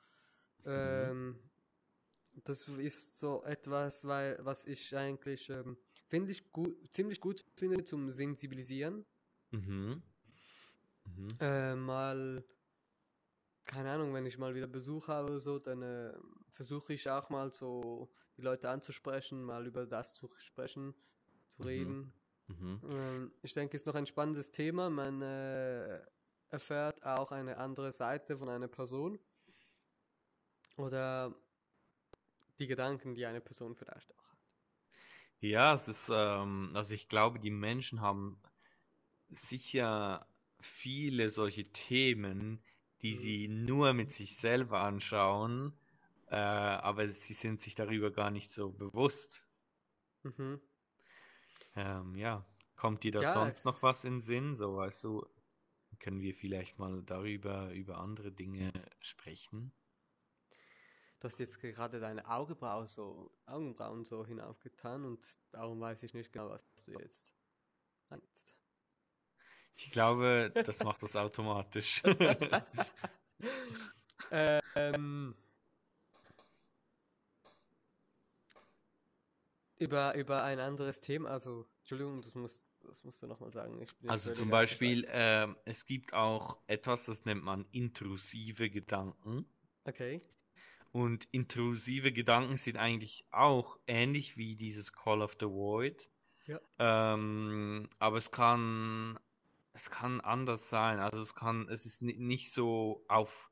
ähm, 0.65 1.39
das 2.45 2.67
ist 2.69 3.17
so 3.17 3.45
etwas, 3.45 4.05
weil, 4.07 4.39
was 4.41 4.67
ich 4.67 4.97
eigentlich, 4.97 5.49
ähm, 5.51 5.79
finde 6.09 6.33
ich 6.33 6.51
gut, 6.51 6.77
ziemlich 6.93 7.21
gut 7.21 7.45
finde 7.57 7.85
zum 7.85 8.11
Sensibilisieren. 8.11 9.07
Mhm. 9.53 10.03
Mhm. 11.07 11.29
Äh, 11.41 11.77
mal, 11.77 12.45
keine 13.65 13.91
Ahnung, 13.91 14.13
wenn 14.15 14.27
ich 14.27 14.39
mal 14.39 14.55
wieder 14.55 14.67
Besuch 14.67 15.09
habe 15.09 15.29
oder 15.29 15.41
so, 15.41 15.59
dann 15.61 15.83
äh, 15.83 16.13
versuche 16.51 16.93
ich 16.93 17.09
auch 17.09 17.31
mal 17.31 17.53
so 17.53 18.13
die 18.37 18.43
Leute 18.43 18.69
anzusprechen, 18.69 19.45
mal 19.45 19.67
über 19.67 19.87
das 19.87 20.13
zu 20.13 20.29
sprechen, 20.39 20.95
zu 21.53 21.63
Mhm. 21.63 21.67
reden. 21.69 22.13
Mhm. 22.49 22.83
Ähm, 22.83 23.33
ich 23.43 23.53
denke, 23.55 23.77
es 23.77 23.83
ist 23.83 23.87
noch 23.87 23.95
ein 23.95 24.07
spannendes 24.07 24.51
Thema. 24.51 24.91
Man 24.91 25.23
äh, 25.23 26.01
erfährt 26.49 27.03
auch 27.05 27.33
eine 27.33 27.57
andere 27.59 27.93
Seite 27.93 28.39
von 28.39 28.49
einer 28.49 28.69
Person 28.69 29.19
oder 30.77 31.35
die 32.59 32.67
Gedanken, 32.67 33.15
die 33.15 33.27
eine 33.27 33.43
Person 33.43 33.75
vielleicht 33.75 34.11
auch 34.17 34.25
hat. 34.31 34.39
Ja, 35.41 35.75
es 35.75 35.89
ist, 35.89 36.09
ähm, 36.11 36.71
also 36.75 36.95
ich 36.95 37.09
glaube, 37.09 37.39
die 37.41 37.51
Menschen 37.51 38.01
haben 38.01 38.41
sicher 39.31 40.29
viele 40.61 41.31
solche 41.31 41.73
Themen, 41.73 42.65
die 43.03 43.15
Mhm. 43.15 43.17
sie 43.17 43.49
nur 43.49 43.93
mit 43.95 44.13
sich 44.13 44.37
selber 44.39 44.81
anschauen, 44.83 45.75
äh, 46.29 46.37
aber 46.37 47.09
sie 47.11 47.35
sind 47.35 47.63
sich 47.63 47.75
darüber 47.75 48.11
gar 48.13 48.31
nicht 48.31 48.51
so 48.53 48.71
bewusst. 48.73 49.45
Mhm. 50.25 50.61
Ähm, 51.75 52.17
ja, 52.17 52.45
kommt 52.77 53.05
dir 53.05 53.13
da 53.13 53.21
Ja, 53.21 53.33
sonst 53.33 53.65
noch 53.65 53.83
was 53.83 54.05
in 54.05 54.21
Sinn? 54.21 54.57
So, 54.57 54.77
weißt 54.77 55.05
du, 55.05 55.27
können 56.01 56.21
wir 56.21 56.35
vielleicht 56.35 56.79
mal 56.79 57.03
darüber, 57.03 57.71
über 57.73 57.99
andere 57.99 58.33
Dinge 58.33 58.73
sprechen? 59.01 59.73
Du 61.21 61.29
hast 61.29 61.39
jetzt 61.39 61.61
gerade 61.61 62.01
deine 62.01 62.29
Augenbrauen 62.29 62.89
so, 62.89 63.31
Augenbrauen 63.47 64.05
so 64.05 64.27
hinaufgetan 64.27 65.05
und 65.05 65.25
darum 65.53 65.81
weiß 65.81 66.03
ich 66.03 66.15
nicht 66.15 66.33
genau, 66.33 66.51
was 66.51 66.65
du 66.85 66.93
jetzt 66.93 67.33
meinst. 68.11 68.55
Ich 69.77 69.91
glaube, 69.93 70.51
das 70.53 70.83
macht 70.83 71.03
das 71.03 71.17
automatisch. 71.17 72.03
ähm, 74.33 75.35
über, 79.83 80.15
über 80.15 80.43
ein 80.43 80.59
anderes 80.59 81.01
Thema, 81.01 81.31
also, 81.31 81.67
Entschuldigung, 81.81 82.23
das 82.23 82.35
musst, 82.35 82.63
das 82.83 83.05
musst 83.05 83.23
du 83.23 83.27
nochmal 83.27 83.53
sagen. 83.53 83.85
Also 84.07 84.33
zum 84.33 84.51
Beispiel, 84.51 85.07
ähm, 85.11 85.57
es 85.65 85.87
gibt 85.87 86.15
auch 86.15 86.59
etwas, 86.67 87.07
das 87.07 87.25
nennt 87.25 87.45
man 87.45 87.67
intrusive 87.73 88.71
Gedanken. 88.71 89.47
Okay. 89.85 90.23
Und 90.93 91.27
intrusive 91.33 92.13
Gedanken 92.13 92.57
sind 92.57 92.77
eigentlich 92.77 93.27
auch 93.31 93.79
ähnlich 93.87 94.37
wie 94.37 94.57
dieses 94.57 94.93
Call 94.93 95.23
of 95.23 95.37
the 95.41 95.47
Void. 95.47 96.09
Ja. 96.47 96.61
Ähm, 96.79 97.89
aber 97.99 98.17
es 98.19 98.31
kann, 98.31 99.19
es 99.73 99.91
kann 99.91 100.21
anders 100.21 100.69
sein. 100.69 100.99
Also 100.99 101.19
es 101.19 101.35
kann, 101.35 101.69
es 101.69 101.87
ist 101.87 102.03
ni- 102.03 102.19
nicht 102.19 102.53
so 102.53 103.05
auf 103.09 103.51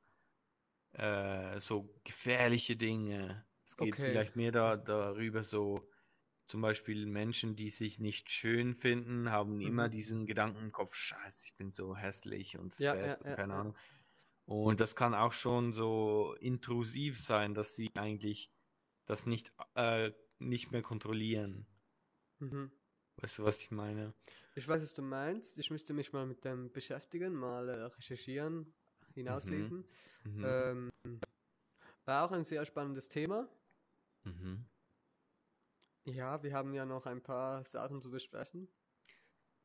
äh, 0.92 1.60
so 1.60 1.94
gefährliche 2.04 2.76
Dinge. 2.76 3.46
Es 3.64 3.76
geht 3.76 3.94
Okay. 3.94 4.10
vielleicht 4.10 4.36
mehr 4.36 4.52
da, 4.52 4.76
darüber, 4.76 5.44
so 5.44 5.88
zum 6.50 6.60
Beispiel 6.62 7.06
Menschen, 7.06 7.56
die 7.56 7.70
sich 7.70 7.98
nicht 8.00 8.30
schön 8.30 8.74
finden, 8.74 9.30
haben 9.30 9.60
immer 9.60 9.88
Mhm. 9.88 9.90
diesen 9.90 10.26
Gedanken 10.26 10.58
im 10.60 10.72
Kopf, 10.72 10.94
Scheiße, 10.94 11.46
ich 11.46 11.56
bin 11.56 11.72
so 11.72 11.96
hässlich 11.96 12.58
und 12.58 12.74
Ja, 12.78 12.96
fett 12.96 13.02
ja, 13.02 13.14
und 13.20 13.32
keine 13.32 13.54
ja. 13.54 13.56
Ahnung. 13.56 13.76
Und 14.46 14.80
das 14.80 14.96
kann 14.96 15.14
auch 15.14 15.32
schon 15.32 15.72
so 15.72 16.34
intrusiv 16.40 17.20
sein, 17.20 17.54
dass 17.54 17.76
sie 17.76 17.90
eigentlich 17.94 18.52
das 19.06 19.26
nicht, 19.26 19.52
äh, 19.74 20.12
nicht 20.38 20.72
mehr 20.72 20.82
kontrollieren. 20.82 21.66
Mhm. 22.40 22.70
Weißt 23.18 23.38
du, 23.38 23.44
was 23.44 23.60
ich 23.62 23.70
meine? 23.70 24.14
Ich 24.54 24.66
weiß, 24.68 24.82
was 24.82 24.94
du 24.94 25.02
meinst. 25.02 25.58
Ich 25.58 25.70
müsste 25.70 25.92
mich 25.94 26.12
mal 26.12 26.26
mit 26.26 26.44
dem 26.44 26.72
beschäftigen, 26.72 27.34
mal 27.34 27.68
äh, 27.68 27.82
recherchieren, 27.84 28.72
hinauslesen. 29.14 29.84
Mhm. 30.24 30.44
Ähm, 30.44 30.90
war 32.04 32.26
auch 32.26 32.32
ein 32.32 32.44
sehr 32.44 32.64
spannendes 32.66 33.08
Thema. 33.08 33.48
Mhm. 34.24 34.64
Ja, 36.04 36.42
wir 36.42 36.54
haben 36.54 36.72
ja 36.74 36.84
noch 36.86 37.06
ein 37.06 37.22
paar 37.22 37.64
Sachen 37.64 38.00
zu 38.00 38.10
besprechen. 38.10 38.68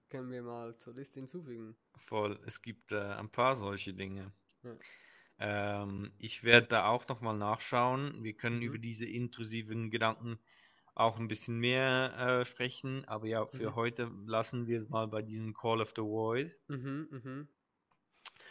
Können 0.10 0.30
wir 0.32 0.43
mal 0.43 0.78
zur 0.78 0.93
Liste 0.93 1.19
hinzufügen. 1.19 1.76
Voll. 1.98 2.39
Es 2.45 2.62
gibt 2.62 2.91
äh, 2.91 3.00
ein 3.00 3.30
paar 3.30 3.56
solche 3.56 3.93
Dinge. 3.93 4.32
Ja. 4.63 4.78
Ähm, 5.39 6.12
ich 6.19 6.43
werde 6.43 6.67
da 6.67 6.88
auch 6.88 7.08
nochmal 7.08 7.36
nachschauen. 7.38 8.24
Wir 8.24 8.34
können 8.34 8.58
Mhm. 8.58 8.63
über 8.63 8.78
diese 8.78 9.06
intrusiven 9.06 9.89
Gedanken 9.89 10.39
auch 10.93 11.17
ein 11.19 11.28
bisschen 11.28 11.58
mehr 11.60 12.13
äh, 12.17 12.46
sprechen, 12.46 13.04
aber 13.06 13.27
ja, 13.27 13.46
für 13.46 13.71
Mhm. 13.71 13.75
heute 13.75 14.12
lassen 14.25 14.67
wir 14.67 14.77
es 14.77 14.88
mal 14.88 15.08
bei 15.08 15.21
diesem 15.21 15.54
Call 15.54 15.81
of 15.81 15.90
the 15.96 16.02
Void. 16.04 16.56
Mhm, 16.67 17.08
mhm. 17.12 17.48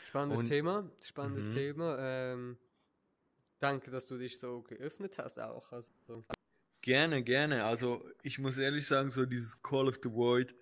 Spannendes 0.04 0.40
Und- 0.40 0.46
Thema, 0.46 0.90
spannendes 1.00 1.46
Mhm. 1.46 1.52
Thema. 1.52 1.98
Ähm, 1.98 2.58
danke, 3.60 3.90
dass 3.90 4.04
du 4.06 4.18
dich 4.18 4.38
so 4.38 4.62
geöffnet 4.62 5.16
hast 5.18 5.38
auch. 5.40 5.72
Also, 5.72 5.92
Gerne, 6.84 7.24
gerne. 7.24 7.64
Also 7.64 8.08
ich 8.22 8.38
muss 8.38 8.58
ehrlich 8.58 8.86
sagen, 8.86 9.10
so 9.10 9.24
dieses 9.26 9.62
Call 9.62 9.88
of 9.88 9.98
the 10.02 10.10
Void, 10.12 10.54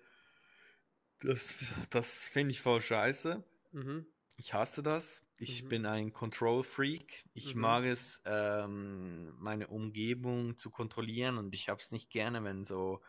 das, 1.19 1.55
das 1.89 2.25
finde 2.25 2.51
ich 2.51 2.61
voll 2.61 2.81
scheiße. 2.81 3.43
mhm, 3.73 4.05
Ich 4.37 4.53
hasse 4.53 4.83
das. 4.83 5.23
Ich 5.37 5.67
Mhm. 5.67 5.69
bin 5.69 5.85
ein 5.85 6.13
Control 6.13 6.63
Freak. 6.63 7.25
Ich 7.33 7.55
Mhm. 7.55 7.55
mag 7.55 7.85
es, 7.85 8.21
ähm, 8.25 9.35
meine 9.39 9.67
Umgebung 9.67 10.57
zu 10.57 10.71
kontrollieren 10.71 11.37
und 11.37 11.53
ich 11.55 11.69
habe 11.69 11.81
es 11.81 11.91
nicht 11.91 12.09
gerne, 12.09 12.43
wenn 12.43 12.63
so, 12.63 13.01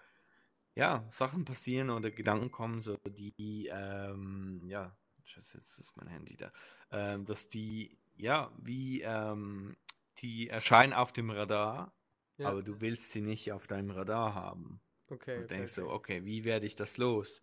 ja, 0.74 1.08
Sachen 1.10 1.44
passieren 1.44 1.90
oder 1.90 2.10
Gedanken 2.10 2.50
kommen, 2.50 2.82
so 2.82 2.98
die, 3.06 3.68
ähm, 3.72 4.62
ja, 4.66 4.96
Scheiße, 5.24 5.58
jetzt 5.58 5.78
ist 5.78 5.96
mein 5.96 6.08
Handy 6.08 6.36
da, 6.36 6.52
ähm, 6.90 7.26
dass 7.26 7.48
die, 7.50 7.98
ja, 8.16 8.52
wie, 8.58 9.02
ähm, 9.02 9.76
die 10.20 10.48
erscheinen 10.48 10.92
auf 10.92 11.12
dem 11.12 11.30
Radar, 11.30 11.94
ja, 12.38 12.48
aber 12.48 12.62
du 12.62 12.80
willst 12.80 13.12
sie 13.12 13.20
nicht 13.20 13.52
auf 13.52 13.66
deinem 13.66 13.90
Radar 13.90 14.34
haben. 14.34 14.80
Okay. 15.08 15.38
Und 15.38 15.50
denkst 15.50 15.72
so, 15.72 15.84
okay. 15.84 16.18
okay, 16.18 16.24
wie 16.24 16.44
werde 16.44 16.66
ich 16.66 16.76
das 16.76 16.96
los? 16.96 17.42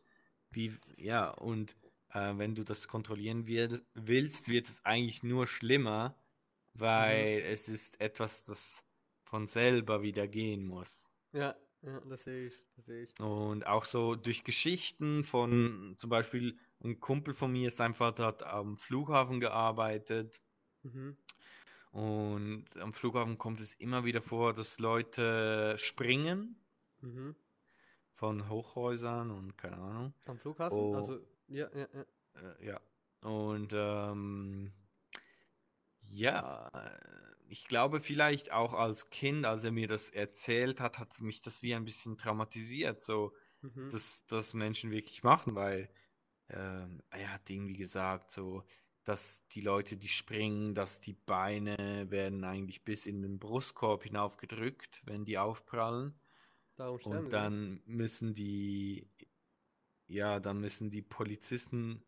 Wie, 0.51 0.77
ja, 0.97 1.29
und 1.29 1.75
äh, 2.09 2.33
wenn 2.37 2.55
du 2.55 2.63
das 2.63 2.87
kontrollieren 2.87 3.45
wir- 3.47 3.81
willst, 3.93 4.47
wird 4.49 4.67
es 4.67 4.83
eigentlich 4.85 5.23
nur 5.23 5.47
schlimmer, 5.47 6.15
weil 6.73 7.41
es 7.45 7.69
ist 7.69 7.99
etwas, 8.01 8.43
das 8.43 8.83
von 9.23 9.47
selber 9.47 10.01
wieder 10.01 10.27
gehen 10.27 10.65
muss. 10.65 11.05
Ja, 11.33 11.55
ja, 11.81 11.99
das 12.01 12.23
sehe 12.23 12.47
ich, 12.47 12.53
das 12.75 12.85
sehe 12.85 13.03
ich. 13.03 13.19
Und 13.19 13.65
auch 13.65 13.85
so 13.85 14.15
durch 14.15 14.43
Geschichten 14.43 15.23
von 15.23 15.95
zum 15.97 16.09
Beispiel 16.09 16.57
ein 16.83 16.99
Kumpel 16.99 17.33
von 17.33 17.51
mir, 17.51 17.71
sein 17.71 17.93
Vater 17.93 18.25
hat 18.25 18.43
am 18.43 18.77
Flughafen 18.77 19.39
gearbeitet 19.39 20.41
Mhm. 20.83 21.15
Und 21.91 22.65
am 22.77 22.93
Flughafen 22.93 23.37
kommt 23.37 23.59
es 23.59 23.73
immer 23.75 24.05
wieder 24.05 24.21
vor, 24.21 24.53
dass 24.53 24.79
Leute 24.79 25.75
springen 25.77 26.55
Mhm. 27.01 27.35
von 28.13 28.49
Hochhäusern 28.49 29.31
und 29.31 29.57
keine 29.57 29.77
Ahnung. 29.77 30.13
Am 30.27 30.37
Flughafen? 30.37 30.77
Oh. 30.77 30.95
Also, 30.95 31.19
ja, 31.47 31.67
ja, 31.73 31.87
ja. 31.93 32.05
Äh, 32.35 32.65
ja. 32.65 32.81
Und 33.21 33.71
ähm, 33.73 34.71
ja, 36.01 36.71
ich 37.47 37.65
glaube 37.67 37.99
vielleicht 37.99 38.51
auch 38.51 38.73
als 38.73 39.09
Kind, 39.09 39.45
als 39.45 39.63
er 39.63 39.71
mir 39.71 39.87
das 39.87 40.09
erzählt 40.09 40.79
hat, 40.79 40.99
hat 40.99 41.19
mich 41.21 41.41
das 41.41 41.61
wie 41.63 41.73
ein 41.73 41.85
bisschen 41.85 42.17
traumatisiert, 42.17 43.01
so 43.01 43.33
Mhm. 43.61 43.91
dass 43.91 44.25
das 44.27 44.53
Menschen 44.53 44.91
wirklich 44.91 45.23
machen, 45.23 45.55
weil 45.55 45.89
ähm, 46.49 47.01
er 47.11 47.33
hat 47.33 47.49
irgendwie 47.49 47.77
gesagt, 47.77 48.31
so 48.31 48.63
dass 49.05 49.45
die 49.49 49.61
Leute, 49.61 49.97
die 49.97 50.07
springen, 50.09 50.75
dass 50.75 51.01
die 51.01 51.13
Beine 51.13 52.07
werden 52.09 52.43
eigentlich 52.43 52.83
bis 52.83 53.05
in 53.05 53.21
den 53.21 53.39
Brustkorb 53.39 54.03
hinaufgedrückt, 54.03 55.01
wenn 55.05 55.25
die 55.25 55.37
aufprallen. 55.37 56.13
Darum 56.75 56.99
Und 57.03 57.33
dann 57.33 57.81
müssen 57.85 58.33
die, 58.35 59.09
ja, 60.07 60.39
dann 60.39 60.59
müssen 60.59 60.89
die 60.91 61.01
Polizisten 61.01 62.03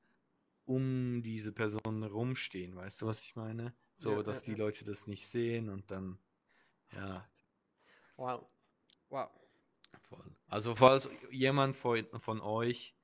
um 0.65 1.23
diese 1.23 1.51
Person 1.53 2.03
rumstehen. 2.03 2.75
Weißt 2.75 3.01
du, 3.01 3.07
was 3.07 3.21
ich 3.23 3.35
meine? 3.35 3.73
So, 3.95 4.11
Ja, 4.11 4.23
dass 4.23 4.41
ja, 4.41 4.43
die 4.43 4.51
ja. 4.53 4.57
Leute 4.57 4.85
das 4.85 5.07
nicht 5.07 5.27
sehen 5.27 5.69
und 5.69 5.91
dann, 5.91 6.19
ja, 6.93 7.27
Wow. 8.17 8.47
Wow. 9.09 9.29
voll. 10.09 10.35
Also, 10.47 10.75
falls 10.75 11.09
jemand 11.31 11.75
von, 11.75 12.05
von 12.17 12.41
euch 12.41 12.95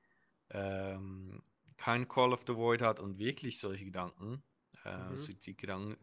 ähm, 0.50 1.42
kein 1.80 2.06
Call 2.08 2.32
of 2.34 2.40
the 2.46 2.54
Void 2.54 2.82
hat 2.82 3.00
und 3.00 3.18
wirklich 3.18 3.58
solche 3.58 3.86
Gedanken, 3.86 4.42
äh, 4.84 5.10
Mhm. 5.10 5.16
Suizidgedanken, 5.16 5.96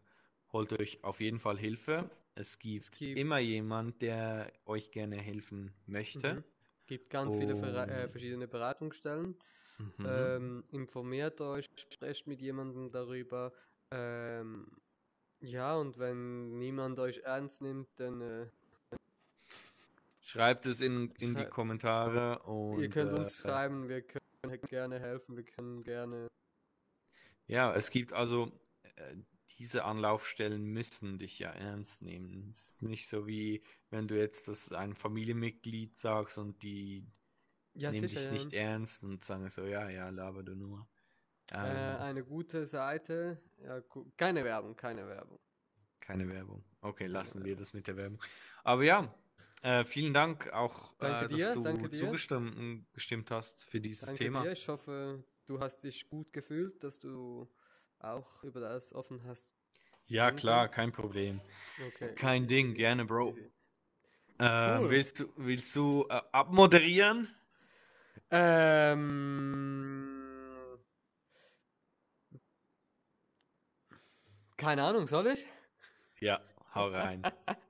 holt 0.52 0.72
euch 0.72 1.04
auf 1.04 1.20
jeden 1.20 1.38
Fall 1.38 1.56
Hilfe. 1.56 2.10
Es 2.34 2.58
gibt, 2.58 2.82
Es 2.82 2.90
gibt- 2.90 3.16
immer 3.18 3.38
jemand, 3.38 4.02
der 4.02 4.52
euch 4.66 4.90
gerne 4.90 5.16
helfen 5.18 5.72
möchte. 5.86 6.34
Mhm. 6.34 6.44
Gibt 6.86 7.10
ganz 7.10 7.36
viele 7.36 7.54
Vera 7.54 7.84
äh, 7.84 8.08
verschiedene 8.08 8.48
Beratungsstellen. 8.48 9.36
Mhm. 9.78 10.04
Ähm, 10.04 10.64
informiert 10.72 11.40
euch, 11.40 11.66
sprecht 11.76 12.26
mit 12.26 12.40
jemandem 12.40 12.90
darüber. 12.90 13.52
Ähm, 13.92 14.66
ja, 15.40 15.76
und 15.76 15.96
wenn 15.98 16.58
niemand 16.58 16.98
euch 16.98 17.18
ernst 17.18 17.60
nimmt, 17.62 17.88
dann 18.00 18.20
äh, 18.20 18.46
Schreibt 20.20 20.66
es 20.66 20.80
in, 20.80 21.10
in 21.20 21.36
die 21.36 21.46
Kommentare 21.46 22.40
und 22.40 22.80
ihr 22.80 22.90
könnt 22.90 23.12
uns 23.12 23.38
äh, 23.44 23.48
schreiben, 23.48 23.88
wir 23.88 24.02
können 24.42 24.60
gerne 24.68 25.00
helfen, 25.00 25.36
wir 25.36 25.44
können 25.44 25.82
gerne. 25.84 26.28
ja, 27.46 27.74
es 27.74 27.90
gibt 27.90 28.12
also 28.12 28.52
äh, 28.96 29.16
diese 29.58 29.84
Anlaufstellen 29.84 30.64
müssen 30.64 31.18
dich 31.18 31.38
ja 31.38 31.50
ernst 31.50 32.02
nehmen. 32.02 32.48
Es 32.50 32.68
ist 32.68 32.82
nicht 32.82 33.08
so 33.08 33.26
wie 33.26 33.64
wenn 33.90 34.06
du 34.08 34.16
jetzt 34.18 34.48
das 34.48 34.72
ein 34.72 34.94
Familienmitglied 34.94 35.98
sagst 35.98 36.38
und 36.38 36.62
die 36.62 37.06
Ja, 37.74 37.90
nehmen 37.90 38.08
sicher. 38.08 38.20
dich 38.20 38.24
ja. 38.24 38.30
nicht 38.30 38.52
ernst 38.52 39.02
und 39.02 39.24
sagen 39.24 39.48
so, 39.50 39.64
ja, 39.64 39.88
ja, 39.88 40.10
laber 40.10 40.42
du 40.42 40.54
nur. 40.54 40.88
Äh, 41.50 41.56
Ähm, 41.56 41.96
eine 42.00 42.24
gute 42.24 42.66
Seite. 42.66 43.42
Ja, 43.58 43.80
gu- 43.80 44.10
keine 44.16 44.44
Werbung, 44.44 44.76
keine 44.76 45.06
Werbung. 45.08 45.38
keine 46.00 46.28
Werbung. 46.28 46.64
Okay, 46.80 47.06
lassen 47.06 47.44
wir 47.44 47.56
das 47.56 47.72
mit 47.72 47.86
der 47.86 47.96
Werbung. 47.96 48.22
Aber 48.64 48.82
ja, 48.84 49.12
äh, 49.62 49.84
vielen 49.84 50.14
Dank 50.14 50.50
auch, 50.52 50.92
äh, 51.00 51.26
dir, 51.26 51.28
dass 51.28 51.52
du 51.54 51.88
dir. 51.88 51.98
zugestimmt 51.98 52.92
gestimmt 52.92 53.30
hast 53.30 53.64
für 53.64 53.80
dieses 53.80 54.06
Danke 54.06 54.24
Thema. 54.24 54.42
dir. 54.44 54.52
Ich 54.52 54.68
hoffe, 54.68 55.24
du 55.46 55.60
hast 55.60 55.84
dich 55.84 56.08
gut 56.08 56.32
gefühlt, 56.32 56.82
dass 56.84 56.98
du 57.00 57.48
auch 57.98 58.42
über 58.44 58.60
das 58.60 58.92
offen 58.92 59.22
hast. 59.24 59.50
Ja, 60.06 60.30
klar, 60.30 60.68
kein 60.68 60.92
Problem. 60.92 61.40
Okay. 61.86 62.14
Kein 62.14 62.46
Ding, 62.48 62.74
gerne, 62.74 63.04
Bro. 63.04 63.30
Easy. 63.30 63.50
Ähm, 64.40 64.82
Cool. 64.82 64.90
willst 64.90 65.20
du, 65.20 65.32
willst 65.36 65.74
du 65.76 66.06
äh, 66.08 66.20
abmoderieren? 66.32 67.28
Ähm, 68.30 70.08
keine 74.56 74.84
Ahnung, 74.84 75.06
soll 75.08 75.26
ich? 75.28 75.46
Ja, 76.20 76.40
hau 76.74 76.88
rein. 76.88 77.22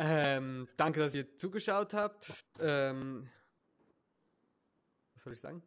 Ähm, 0.00 0.68
danke, 0.76 1.00
dass 1.00 1.14
ihr 1.14 1.36
zugeschaut 1.36 1.92
habt. 1.92 2.32
Ähm, 2.60 3.28
was 5.14 5.24
soll 5.24 5.32
ich 5.32 5.40
sagen? 5.40 5.62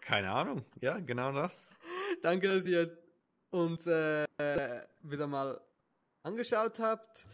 Keine 0.00 0.30
Ahnung. 0.30 0.64
Ja, 0.80 0.98
genau 0.98 1.32
das. 1.32 1.66
Danke, 2.22 2.48
dass 2.48 2.66
ihr 2.66 2.98
uns 3.50 3.86
äh, 3.86 4.26
wieder 5.02 5.26
mal 5.26 5.60
angeschaut 6.22 6.78
habt. 6.78 7.26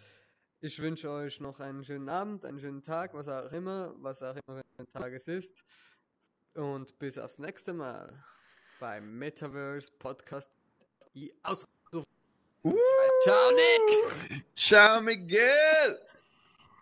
Ich 0.61 0.81
wünsche 0.81 1.09
euch 1.09 1.41
noch 1.41 1.61
einen 1.61 1.85
schönen 1.85 2.09
Abend, 2.09 2.45
einen 2.45 2.59
schönen 2.59 2.83
Tag, 2.83 3.15
was 3.15 3.29
auch 3.29 3.53
immer, 3.53 3.95
was 3.99 4.21
auch 4.23 4.35
immer 4.35 4.59
für 4.59 4.79
ein 4.79 4.93
Tag 4.93 5.13
es 5.13 5.29
ist. 5.29 5.65
Und 6.55 6.99
bis 6.99 7.17
aufs 7.17 7.39
nächste 7.39 7.73
Mal 7.73 8.25
beim 8.81 9.19
Metaverse 9.19 9.93
Podcast. 9.99 10.51
Die 11.15 11.33
Ausruf. 12.69 13.25
Ciao, 13.25 13.51
Nick! 13.53 14.45
Ciao, 14.55 15.01
Miguel! 15.01 16.01